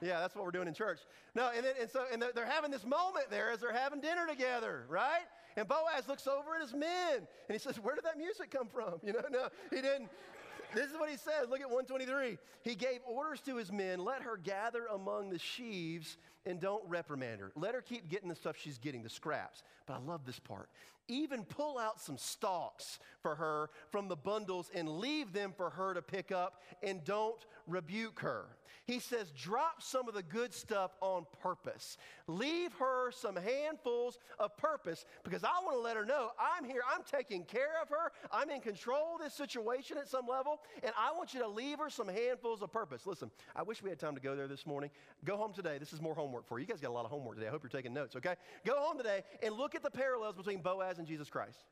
[0.00, 1.00] Yeah, that's what we're doing in church.
[1.34, 4.00] No, and then and so and they're, they're having this moment there as they're having
[4.00, 5.26] dinner together, right?
[5.58, 8.68] And Boaz looks over at his men and he says, "Where did that music come
[8.68, 10.08] from?" You know, no, he didn't.
[10.74, 11.48] This is what he says.
[11.48, 12.38] Look at 123.
[12.62, 17.40] He gave orders to his men let her gather among the sheaves and don't reprimand
[17.40, 17.52] her.
[17.54, 19.62] Let her keep getting the stuff she's getting, the scraps.
[19.86, 20.68] But I love this part.
[21.08, 25.94] Even pull out some stalks for her from the bundles and leave them for her
[25.94, 28.46] to pick up and don't rebuke her.
[28.84, 31.96] He says, drop some of the good stuff on purpose.
[32.26, 36.82] Leave her some handfuls of purpose because I want to let her know I'm here.
[36.92, 38.12] I'm taking care of her.
[38.32, 40.60] I'm in control of this situation at some level.
[40.82, 43.06] And I want you to leave her some handfuls of purpose.
[43.06, 44.90] Listen, I wish we had time to go there this morning.
[45.24, 45.78] Go home today.
[45.78, 46.62] This is more homework for you.
[46.62, 47.48] You guys got a lot of homework today.
[47.48, 48.34] I hope you're taking notes, okay?
[48.66, 51.64] Go home today and look at the parallels between Boaz and Jesus Christ.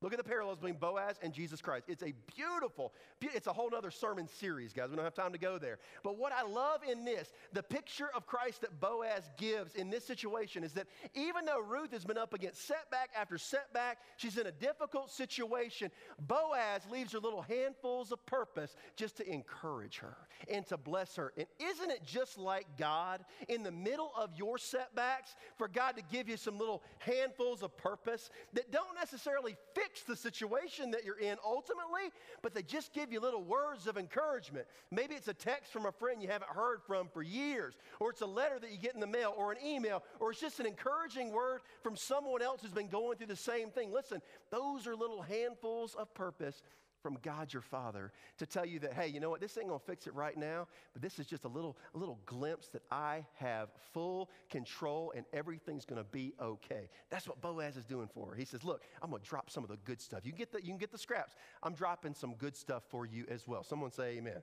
[0.00, 1.86] Look at the parallels between Boaz and Jesus Christ.
[1.88, 4.90] It's a beautiful, it's a whole other sermon series, guys.
[4.90, 5.78] We don't have time to go there.
[6.04, 10.04] But what I love in this, the picture of Christ that Boaz gives in this
[10.04, 14.46] situation is that even though Ruth has been up against setback after setback, she's in
[14.46, 20.16] a difficult situation, Boaz leaves her little handfuls of purpose just to encourage her
[20.48, 21.32] and to bless her.
[21.36, 26.02] And isn't it just like God in the middle of your setbacks for God to
[26.12, 31.04] give you some little handfuls of purpose that don't necessarily fit fix the situation that
[31.04, 34.66] you're in ultimately, but they just give you little words of encouragement.
[34.90, 38.20] Maybe it's a text from a friend you haven't heard from for years, or it's
[38.20, 40.66] a letter that you get in the mail, or an email, or it's just an
[40.66, 43.92] encouraging word from someone else who's been going through the same thing.
[43.92, 44.20] Listen,
[44.50, 46.62] those are little handfuls of purpose
[47.08, 49.78] from God your Father to tell you that, hey, you know what, this ain't gonna
[49.78, 53.24] fix it right now, but this is just a little, a little glimpse that I
[53.36, 56.90] have full control and everything's gonna be okay.
[57.08, 58.34] That's what Boaz is doing for her.
[58.34, 60.20] He says, look, I'm gonna drop some of the good stuff.
[60.24, 61.34] You, get the, you can get the scraps.
[61.62, 63.64] I'm dropping some good stuff for you as well.
[63.64, 64.42] Someone say amen.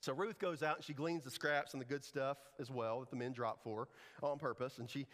[0.00, 3.00] So Ruth goes out and she gleans the scraps and the good stuff as well
[3.00, 3.88] that the men drop for
[4.22, 5.08] her on purpose, and she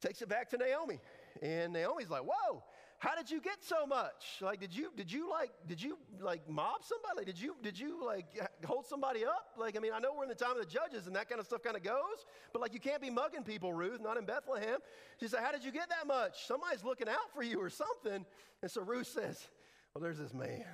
[0.00, 0.98] takes it back to Naomi.
[1.42, 2.62] And Naomi's like, whoa,
[3.00, 4.36] how did you get so much?
[4.42, 7.16] Like, did you, did you like, did you like mob somebody?
[7.16, 8.26] Like, did you, did you like
[8.64, 9.46] hold somebody up?
[9.58, 11.40] Like, I mean, I know we're in the time of the judges and that kind
[11.40, 14.26] of stuff kind of goes, but like, you can't be mugging people, Ruth, not in
[14.26, 14.78] Bethlehem.
[15.18, 16.46] She said, how did you get that much?
[16.46, 18.26] Somebody's looking out for you or something.
[18.60, 19.48] And so Ruth says,
[19.94, 20.66] well, there's this man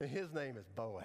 [0.00, 1.04] and his name is Boaz.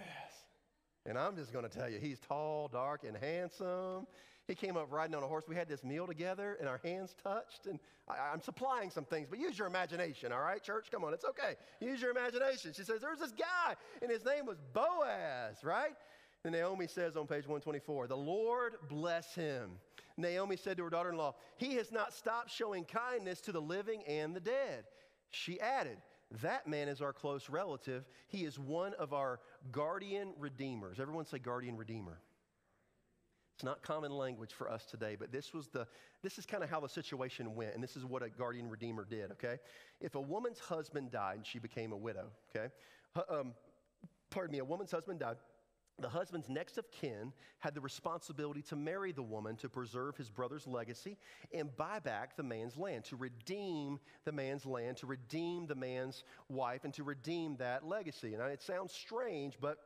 [1.07, 4.05] And I'm just going to tell you, he's tall, dark, and handsome.
[4.51, 5.45] He came up riding on a horse.
[5.47, 7.67] We had this meal together, and our hands touched.
[7.67, 10.87] And I, am supplying some things, but use your imagination, all right, church?
[10.91, 11.55] Come on, it's okay.
[11.79, 12.73] Use your imagination.
[12.73, 15.95] She says, There's this guy, and his name was Boaz, right?
[16.43, 19.71] And Naomi says on page 124, The Lord bless him.
[20.17, 23.61] Naomi said to her daughter in law, He has not stopped showing kindness to the
[23.61, 24.83] living and the dead.
[25.29, 25.95] She added,
[26.41, 28.03] That man is our close relative.
[28.27, 29.39] He is one of our
[29.71, 30.99] guardian redeemers.
[30.99, 32.19] Everyone say guardian redeemer.
[33.61, 35.85] It's not common language for us today, but this was the
[36.23, 39.05] this is kind of how the situation went, and this is what a guardian redeemer
[39.07, 39.59] did, okay?
[39.99, 42.73] If a woman's husband died and she became a widow, okay?
[43.29, 43.53] Um,
[44.31, 45.35] pardon me, a woman's husband died,
[45.99, 50.31] the husband's next of kin had the responsibility to marry the woman to preserve his
[50.31, 51.15] brother's legacy
[51.53, 56.23] and buy back the man's land, to redeem the man's land, to redeem the man's
[56.49, 58.33] wife, and to redeem that legacy.
[58.33, 59.77] And it sounds strange, but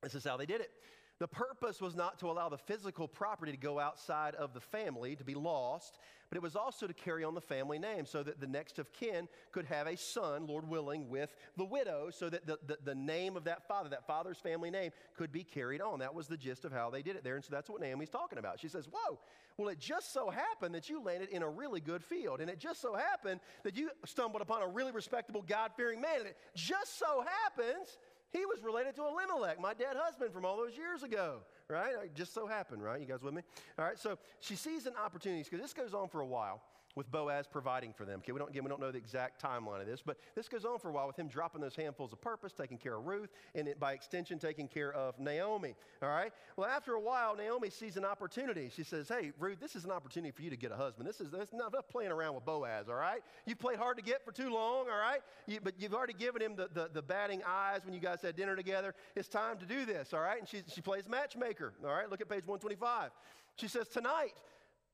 [0.00, 0.70] this is how they did it.
[1.18, 5.16] The purpose was not to allow the physical property to go outside of the family,
[5.16, 5.98] to be lost,
[6.28, 8.92] but it was also to carry on the family name so that the next of
[8.92, 12.94] kin could have a son, Lord willing, with the widow, so that the, the, the,
[12.94, 16.00] name of that father, that father's family name, could be carried on.
[16.00, 17.36] That was the gist of how they did it there.
[17.36, 18.58] And so that's what Naomi's talking about.
[18.58, 19.18] She says, Whoa,
[19.56, 22.40] well, it just so happened that you landed in a really good field.
[22.40, 26.18] And it just so happened that you stumbled upon a really respectable, God fearing man.
[26.18, 27.96] And it just so happens
[28.36, 31.38] he was related to Elimelech, my dead husband from all those years ago,
[31.68, 31.94] right?
[32.04, 33.00] It just so happened, right?
[33.00, 33.42] You guys with me?
[33.78, 36.62] All right, so she sees an opportunity because this goes on for a while
[36.96, 38.20] with Boaz providing for them.
[38.20, 40.64] Okay, we don't, again, we don't know the exact timeline of this, but this goes
[40.64, 43.28] on for a while with him dropping those handfuls of purpose, taking care of Ruth,
[43.54, 45.74] and it, by extension, taking care of Naomi.
[46.02, 46.32] All right?
[46.56, 48.70] Well, after a while, Naomi sees an opportunity.
[48.74, 51.06] She says, Hey, Ruth, this is an opportunity for you to get a husband.
[51.06, 53.20] This is this not playing around with Boaz, all right?
[53.44, 55.20] You've played hard to get for too long, all right?
[55.46, 58.36] You, but you've already given him the, the, the batting eyes when you guys had
[58.36, 58.94] dinner together.
[59.14, 60.38] It's time to do this, all right?
[60.38, 62.10] And she, she plays matchmaker, all right?
[62.10, 63.10] Look at page 125.
[63.56, 64.34] She says, Tonight,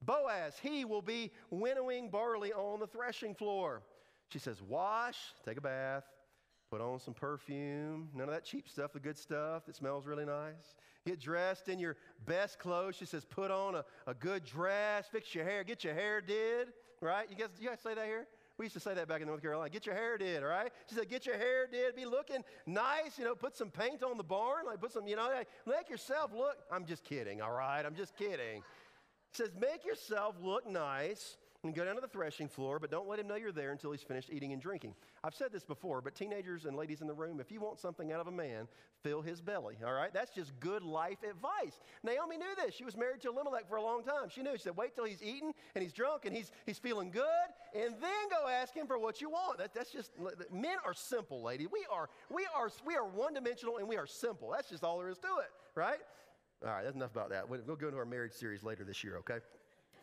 [0.00, 3.82] Boaz, he will be winnowing barley on the threshing floor.
[4.28, 6.04] She says, Wash, take a bath,
[6.70, 10.24] put on some perfume, none of that cheap stuff, the good stuff that smells really
[10.24, 10.76] nice.
[11.06, 11.96] Get dressed in your
[12.26, 12.96] best clothes.
[12.96, 16.68] She says, Put on a, a good dress, fix your hair, get your hair did,
[17.00, 17.28] right?
[17.28, 18.26] You guys, you guys say that here?
[18.62, 19.68] We used to say that back in North Carolina.
[19.70, 20.72] Get your hair did, all right?
[20.88, 24.16] She said, get your hair did, be looking nice, you know, put some paint on
[24.16, 26.58] the barn, like put some, you know, like, make yourself look.
[26.70, 27.84] I'm just kidding, all right?
[27.84, 28.62] I'm just kidding
[29.32, 33.20] says, Make yourself look nice and go down to the threshing floor, but don't let
[33.20, 34.94] him know you're there until he's finished eating and drinking.
[35.22, 38.10] I've said this before, but teenagers and ladies in the room, if you want something
[38.10, 38.66] out of a man,
[39.04, 40.12] fill his belly, all right?
[40.12, 41.78] That's just good life advice.
[42.02, 42.74] Naomi knew this.
[42.74, 44.28] She was married to Elimelech for a long time.
[44.28, 44.52] She knew.
[44.52, 47.22] She said, wait till he's eating and he's drunk and he's, he's feeling good,
[47.74, 49.58] and then go ask him for what you want.
[49.58, 50.10] That, that's just,
[50.52, 51.68] men are simple, lady.
[51.68, 54.50] We are, we are, we are one dimensional and we are simple.
[54.50, 56.00] That's just all there is to it, right?
[56.64, 57.48] All right, that's enough about that.
[57.48, 59.38] We'll go into our marriage series later this year, okay?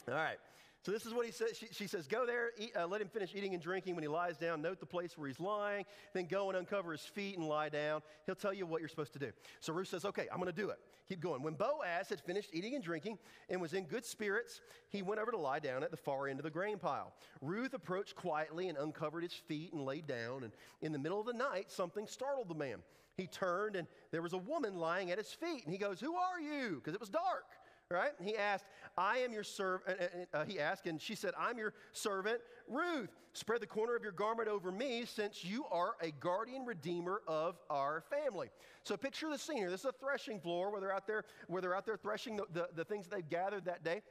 [0.07, 0.37] All right.
[0.81, 1.57] So this is what he says.
[1.57, 3.95] She, she says, Go there, eat, uh, let him finish eating and drinking.
[3.95, 5.85] When he lies down, note the place where he's lying.
[6.13, 8.01] Then go and uncover his feet and lie down.
[8.25, 9.31] He'll tell you what you're supposed to do.
[9.59, 10.79] So Ruth says, Okay, I'm going to do it.
[11.09, 11.43] Keep going.
[11.43, 13.17] When Boaz had finished eating and drinking
[13.49, 16.39] and was in good spirits, he went over to lie down at the far end
[16.39, 17.13] of the grain pile.
[17.41, 20.43] Ruth approached quietly and uncovered his feet and lay down.
[20.43, 22.77] And in the middle of the night, something startled the man.
[23.17, 25.65] He turned and there was a woman lying at his feet.
[25.65, 26.75] And he goes, Who are you?
[26.75, 27.43] Because it was dark,
[27.91, 28.11] right?
[28.23, 28.65] He asked,
[28.99, 29.97] I am your servant.
[30.31, 33.09] Uh, he asked, and she said, I'm your servant, Ruth.
[33.33, 37.55] Spread the corner of your garment over me, since you are a guardian redeemer of
[37.67, 38.49] our family.
[38.83, 39.71] So picture the scene here.
[39.71, 42.45] This is a threshing floor where they're out there, where they're out there threshing the,
[42.53, 44.03] the, the things that they've gathered that day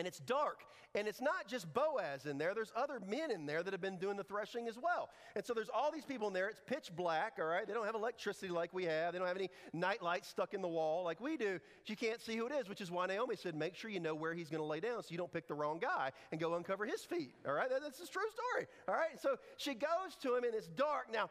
[0.00, 0.64] and it's dark.
[0.94, 3.98] And it's not just Boaz in there, there's other men in there that have been
[3.98, 5.10] doing the threshing as well.
[5.36, 6.48] And so there's all these people in there.
[6.48, 7.66] It's pitch black, all right?
[7.66, 10.62] They don't have electricity like we have, they don't have any night lights stuck in
[10.62, 11.60] the wall like we do.
[11.86, 14.14] You can't see who it is, which is why Naomi said, make sure you know
[14.14, 16.54] where he's going to lay down so you don't pick the wrong guy and go
[16.54, 17.68] uncover his feet, all right?
[17.70, 19.20] That's a true story, all right?
[19.20, 21.12] So she goes to him and it's dark.
[21.12, 21.28] Now,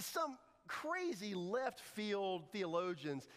[0.00, 0.36] some
[0.66, 3.28] crazy left field theologians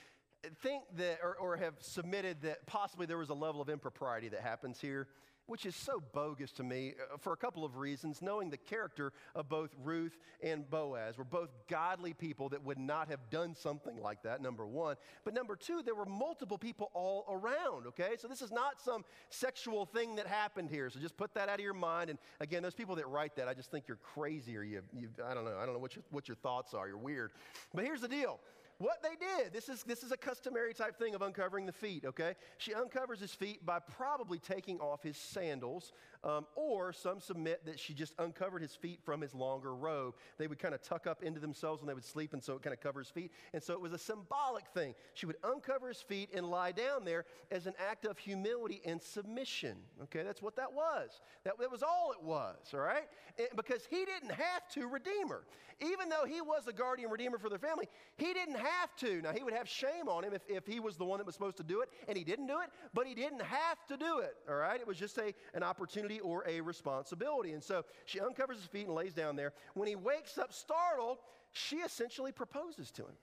[0.62, 4.42] think that, or, or have submitted that possibly there was a level of impropriety that
[4.42, 5.08] happens here,
[5.46, 8.22] which is so bogus to me uh, for a couple of reasons.
[8.22, 13.10] Knowing the character of both Ruth and Boaz were both godly people that would not
[13.10, 14.96] have done something like that, number one.
[15.24, 18.16] But number two, there were multiple people all around, okay?
[18.18, 20.90] So this is not some sexual thing that happened here.
[20.90, 22.10] So just put that out of your mind.
[22.10, 25.10] And again, those people that write that, I just think you're crazy or you, you
[25.26, 25.58] I don't know.
[25.58, 26.88] I don't know what your, what your thoughts are.
[26.88, 27.32] You're weird.
[27.74, 28.40] But here's the deal
[28.78, 29.54] what they did.
[29.54, 32.36] This is, this is a customary type thing of uncovering the feet, okay?
[32.58, 35.92] She uncovers his feet by probably taking off his sandals,
[36.24, 40.16] um, or some submit that she just uncovered his feet from his longer robe.
[40.38, 42.62] They would kind of tuck up into themselves when they would sleep, and so it
[42.62, 43.32] kind of covers feet.
[43.54, 44.96] And so it was a symbolic thing.
[45.14, 49.02] She would uncover his feet and lie down there as an act of humility and
[49.02, 50.24] submission, okay?
[50.24, 51.22] That's what that was.
[51.44, 53.08] That, that was all it was, all right?
[53.38, 55.44] And because he didn't have to redeem her.
[55.82, 59.22] Even though he was the guardian redeemer for their family, he didn't have to.
[59.22, 61.36] Now, he would have shame on him if, if he was the one that was
[61.36, 64.20] supposed to do it, and he didn't do it, but he didn't have to do
[64.20, 64.80] it, all right?
[64.80, 67.52] It was just a, an opportunity or a responsibility.
[67.54, 69.54] And so she uncovers his feet and lays down there.
[69.74, 71.18] When he wakes up startled,
[71.52, 73.16] she essentially proposes to him.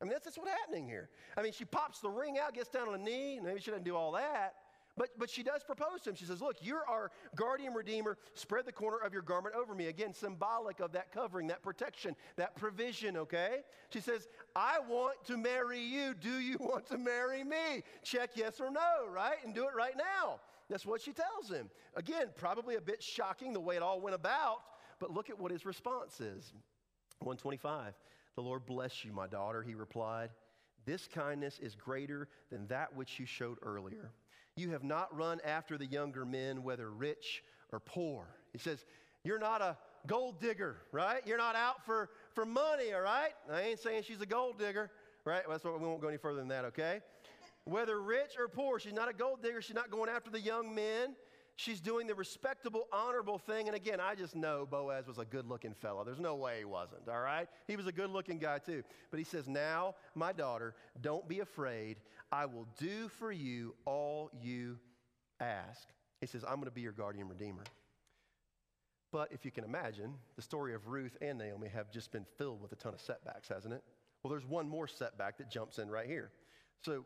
[0.00, 1.08] I mean, that's, that's what's happening here.
[1.36, 3.40] I mean, she pops the ring out, gets down on a knee.
[3.42, 4.54] Maybe she doesn't do all that,
[4.96, 6.16] But, but she does propose to him.
[6.16, 8.16] She says, Look, you're our guardian redeemer.
[8.34, 9.86] Spread the corner of your garment over me.
[9.86, 13.62] Again, symbolic of that covering, that protection, that provision, okay?
[13.90, 16.14] She says, I want to marry you.
[16.14, 17.82] Do you want to marry me?
[18.04, 19.38] Check yes or no, right?
[19.44, 20.40] And do it right now.
[20.68, 21.70] That's what she tells him.
[21.94, 24.58] Again, probably a bit shocking the way it all went about,
[25.00, 26.52] but look at what his response is.
[27.20, 27.94] 125.
[28.34, 30.30] The Lord bless you, my daughter, he replied.
[30.84, 34.10] This kindness is greater than that which you showed earlier.
[34.56, 37.42] You have not run after the younger men, whether rich
[37.72, 38.26] or poor.
[38.52, 38.84] He says,
[39.24, 41.22] You're not a gold digger, right?
[41.26, 43.32] You're not out for, for money, all right?
[43.50, 44.90] I ain't saying she's a gold digger,
[45.24, 45.46] right?
[45.46, 47.00] Well, that's what we won't go any further than that, okay?
[47.68, 49.60] Whether rich or poor, she's not a gold digger.
[49.60, 51.14] She's not going after the young men.
[51.56, 53.66] She's doing the respectable, honorable thing.
[53.66, 56.02] And again, I just know Boaz was a good looking fellow.
[56.02, 57.46] There's no way he wasn't, all right?
[57.66, 58.84] He was a good looking guy too.
[59.10, 61.98] But he says, Now, my daughter, don't be afraid.
[62.32, 64.78] I will do for you all you
[65.38, 65.88] ask.
[66.22, 67.64] He says, I'm going to be your guardian redeemer.
[69.12, 72.62] But if you can imagine, the story of Ruth and Naomi have just been filled
[72.62, 73.82] with a ton of setbacks, hasn't it?
[74.22, 76.30] Well, there's one more setback that jumps in right here.
[76.82, 77.04] So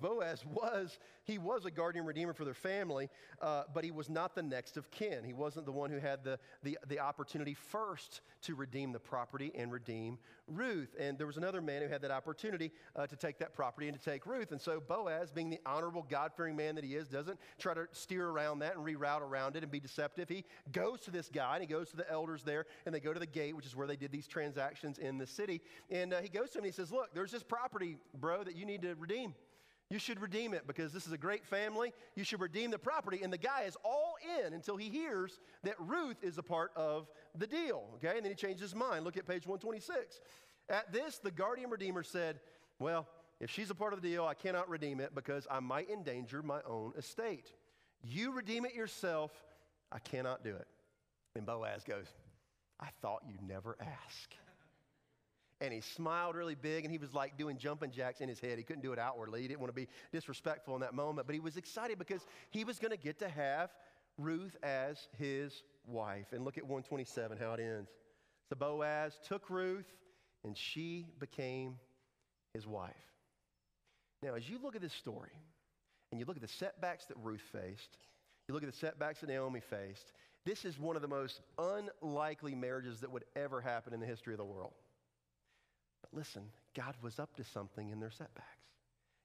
[0.00, 3.08] Boaz was, he was a guardian redeemer for their family,
[3.40, 5.24] uh, but he was not the next of kin.
[5.24, 9.52] He wasn't the one who had the, the, the opportunity first to redeem the property
[9.54, 10.18] and redeem
[10.48, 10.94] Ruth.
[10.98, 13.98] And there was another man who had that opportunity uh, to take that property and
[13.98, 14.52] to take Ruth.
[14.52, 17.86] And so Boaz, being the honorable, God fearing man that he is, doesn't try to
[17.92, 20.28] steer around that and reroute around it and be deceptive.
[20.28, 23.12] He goes to this guy and he goes to the elders there and they go
[23.12, 25.60] to the gate, which is where they did these transactions in the city.
[25.90, 28.56] And uh, he goes to him and he says, Look, there's this property, bro, that
[28.56, 29.34] you need to redeem.
[29.92, 31.92] You should redeem it because this is a great family.
[32.16, 33.20] You should redeem the property.
[33.22, 37.10] And the guy is all in until he hears that Ruth is a part of
[37.36, 37.84] the deal.
[37.96, 38.16] Okay?
[38.16, 39.04] And then he changed his mind.
[39.04, 40.22] Look at page 126.
[40.70, 42.40] At this, the guardian redeemer said,
[42.78, 43.06] Well,
[43.38, 46.42] if she's a part of the deal, I cannot redeem it because I might endanger
[46.42, 47.52] my own estate.
[48.02, 49.30] You redeem it yourself.
[49.92, 50.68] I cannot do it.
[51.36, 52.06] And Boaz goes,
[52.80, 54.32] I thought you'd never ask
[55.62, 58.58] and he smiled really big and he was like doing jumping jacks in his head.
[58.58, 59.40] He couldn't do it outwardly.
[59.40, 62.64] He didn't want to be disrespectful in that moment, but he was excited because he
[62.64, 63.70] was going to get to have
[64.18, 66.26] Ruth as his wife.
[66.32, 67.90] And look at 127, how it ends.
[68.48, 69.86] So Boaz took Ruth
[70.44, 71.76] and she became
[72.54, 72.90] his wife.
[74.20, 75.30] Now, as you look at this story
[76.10, 77.98] and you look at the setbacks that Ruth faced,
[78.48, 80.12] you look at the setbacks that Naomi faced,
[80.44, 84.34] this is one of the most unlikely marriages that would ever happen in the history
[84.34, 84.72] of the world.
[86.02, 86.42] But listen,
[86.74, 88.46] God was up to something in their setbacks.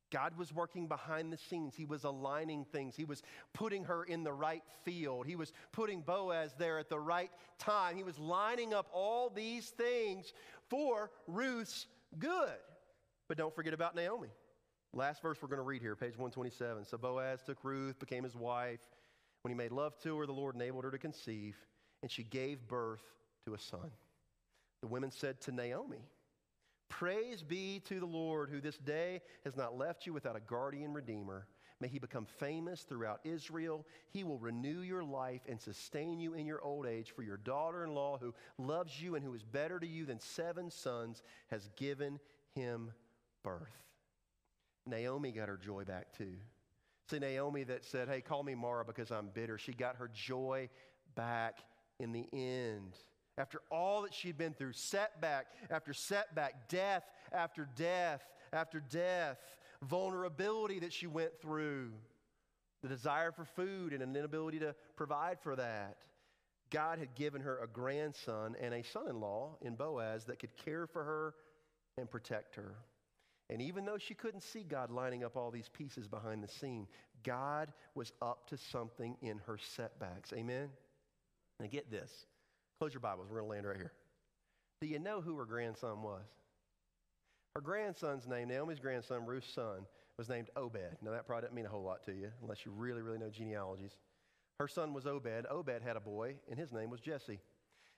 [0.09, 1.75] God was working behind the scenes.
[1.75, 2.95] He was aligning things.
[2.95, 3.21] He was
[3.53, 5.25] putting her in the right field.
[5.25, 7.97] He was putting Boaz there at the right time.
[7.97, 10.31] He was lining up all these things
[10.69, 11.87] for Ruth's
[12.19, 12.55] good.
[13.27, 14.29] But don't forget about Naomi.
[14.93, 16.85] Last verse we're going to read here, page 127.
[16.85, 18.79] So Boaz took Ruth, became his wife.
[19.41, 21.55] When he made love to her, the Lord enabled her to conceive,
[22.01, 23.03] and she gave birth
[23.45, 23.91] to a son.
[24.81, 26.05] The women said to Naomi,
[26.89, 30.93] Praise be to the Lord, who this day has not left you without a guardian
[30.93, 31.47] redeemer.
[31.79, 33.85] May he become famous throughout Israel.
[34.09, 37.11] He will renew your life and sustain you in your old age.
[37.15, 40.19] For your daughter in law, who loves you and who is better to you than
[40.19, 41.21] seven sons,
[41.51, 42.19] has given
[42.55, 42.91] him
[43.43, 43.83] birth.
[44.87, 46.33] Naomi got her joy back too.
[47.11, 50.69] See, Naomi that said, Hey, call me Mara because I'm bitter, she got her joy
[51.15, 51.59] back
[51.99, 52.97] in the end
[53.37, 58.21] after all that she'd been through setback after setback, death after death
[58.53, 59.37] after death,
[59.81, 61.91] vulnerability that she went through,
[62.81, 65.97] the desire for food and an inability to provide for that.
[66.69, 70.55] God had given her a grandson and a son in law in Boaz that could
[70.57, 71.33] care for her
[71.97, 72.75] and protect her.
[73.49, 76.87] And even though she couldn't see God lining up all these pieces behind the scene,
[77.23, 80.33] God was up to something in her setbacks.
[80.33, 80.69] Amen?
[81.59, 82.25] Now get this
[82.79, 83.27] Close your Bibles.
[83.29, 83.91] We're going to land right here.
[84.81, 86.25] Do you know who her grandson was?
[87.55, 89.87] Her grandson's name, Naomi's grandson, Ruth's son,
[90.19, 90.97] was named Obed.
[91.01, 93.31] Now, that probably doesn't mean a whole lot to you unless you really, really know
[93.31, 93.97] genealogies.
[94.59, 95.47] Her son was Obed.
[95.49, 97.39] Obed had a boy, and his name was Jesse.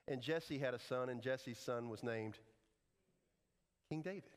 [0.08, 2.38] And Jesse had a son, and Jesse's son was named
[3.90, 4.32] King David.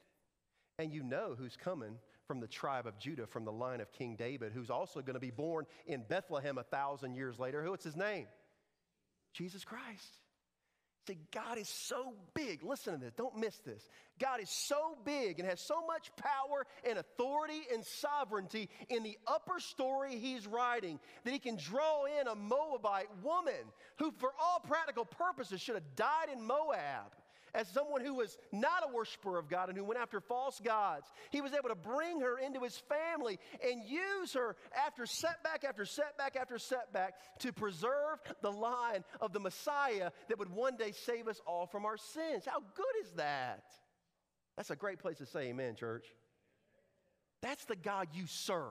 [0.80, 4.16] And you know who's coming from the tribe of Judah, from the line of King
[4.16, 7.68] David, who's also going to be born in Bethlehem a thousand years later.
[7.70, 8.26] What's his name?
[9.34, 10.18] Jesus Christ.
[11.06, 12.62] See, God is so big.
[12.62, 13.12] Listen to this.
[13.14, 13.88] Don't miss this.
[14.20, 19.18] God is so big and has so much power and authority and sovereignty in the
[19.26, 24.60] upper story he's writing that he can draw in a Moabite woman who, for all
[24.60, 27.10] practical purposes, should have died in Moab
[27.54, 31.06] as someone who was not a worshiper of God and who went after false gods.
[31.30, 35.84] He was able to bring her into his family and use her after setback after
[35.84, 41.28] setback after setback to preserve the line of the Messiah that would one day save
[41.28, 42.44] us all from our sins.
[42.46, 43.64] How good is that?
[44.56, 46.06] That's a great place to say amen, church.
[47.42, 48.68] That's the God you serve.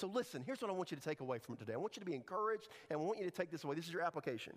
[0.00, 1.74] So, listen, here's what I want you to take away from today.
[1.74, 3.76] I want you to be encouraged, and I want you to take this away.
[3.76, 4.54] This is your application.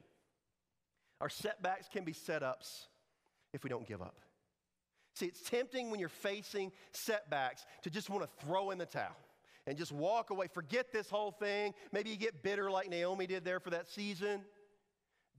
[1.23, 2.87] Our setbacks can be setups
[3.53, 4.17] if we don't give up.
[5.15, 9.15] See, it's tempting when you're facing setbacks to just want to throw in the towel
[9.65, 11.73] and just walk away, forget this whole thing.
[11.93, 14.41] Maybe you get bitter like Naomi did there for that season.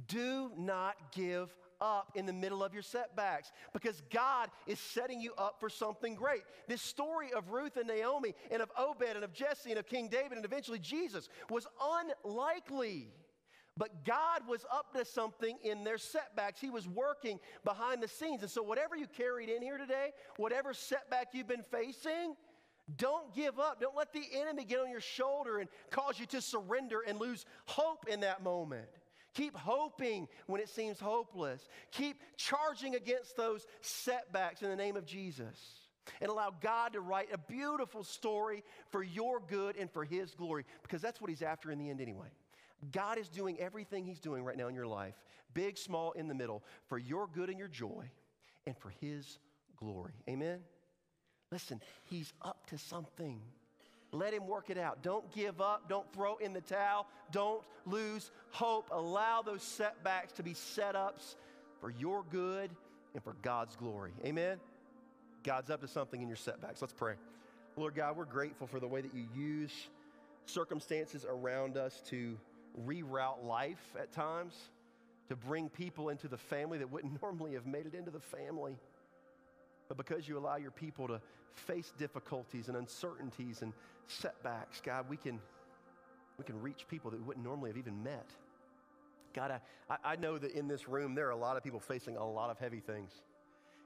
[0.09, 5.35] Do not give up in the middle of your setbacks because God is setting you
[5.37, 6.45] up for something great.
[6.67, 10.09] This story of Ruth and Naomi and of Obed and of Jesse and of King
[10.09, 11.67] David and eventually Jesus was
[12.25, 13.13] unlikely.
[13.77, 16.61] But God was up to something in their setbacks.
[16.61, 18.43] He was working behind the scenes.
[18.43, 22.37] And so, whatever you carried in here today, whatever setback you've been facing,
[22.97, 23.81] don't give up.
[23.81, 27.47] Don't let the enemy get on your shoulder and cause you to surrender and lose
[27.67, 28.87] hope in that moment.
[29.35, 31.69] Keep hoping when it seems hopeless.
[31.91, 35.59] Keep charging against those setbacks in the name of Jesus.
[36.21, 40.67] And allow God to write a beautiful story for your good and for His glory,
[40.83, 42.29] because that's what He's after in the end anyway.
[42.93, 45.15] God is doing everything He's doing right now in your life,
[45.53, 48.11] big, small, in the middle, for your good and your joy
[48.67, 49.39] and for His
[49.77, 50.13] glory.
[50.29, 50.61] Amen?
[51.51, 53.41] Listen, He's up to something.
[54.13, 55.03] Let Him work it out.
[55.03, 55.89] Don't give up.
[55.89, 57.07] Don't throw in the towel.
[57.33, 58.89] Don't lose hope.
[58.93, 61.37] Allow those setbacks to be setups
[61.81, 62.71] for your good
[63.15, 64.13] and for God's glory.
[64.25, 64.59] Amen?
[65.43, 66.81] God's up to something in your setbacks.
[66.81, 67.15] Let's pray.
[67.77, 69.89] Lord God, we're grateful for the way that you use
[70.47, 72.37] circumstances around us to
[72.87, 74.55] reroute life at times,
[75.29, 78.77] to bring people into the family that wouldn't normally have made it into the family.
[79.89, 81.21] But because you allow your people to
[81.55, 83.73] face difficulties and uncertainties and
[84.07, 85.41] setbacks, God, we can,
[86.39, 88.29] we can reach people that we wouldn't normally have even met.
[89.35, 89.61] God,
[89.91, 92.27] I, I know that in this room there are a lot of people facing a
[92.27, 93.11] lot of heavy things.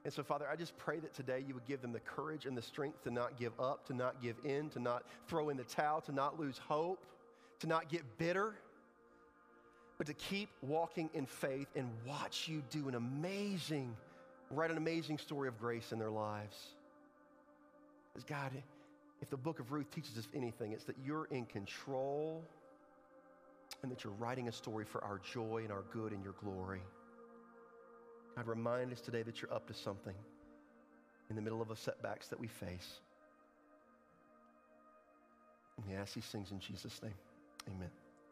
[0.05, 2.55] And so, Father, I just pray that today you would give them the courage and
[2.55, 5.63] the strength to not give up, to not give in, to not throw in the
[5.65, 7.05] towel, to not lose hope,
[7.59, 8.55] to not get bitter,
[9.99, 13.95] but to keep walking in faith and watch you do an amazing,
[14.49, 16.55] write an amazing story of grace in their lives.
[18.13, 18.51] Because, God,
[19.21, 22.41] if the book of Ruth teaches us anything, it's that you're in control
[23.83, 26.81] and that you're writing a story for our joy and our good and your glory.
[28.37, 30.15] God, remind us today that you're up to something
[31.29, 33.01] in the middle of the setbacks that we face.
[35.75, 37.13] And we ask these things in Jesus' name.
[37.67, 37.89] Amen.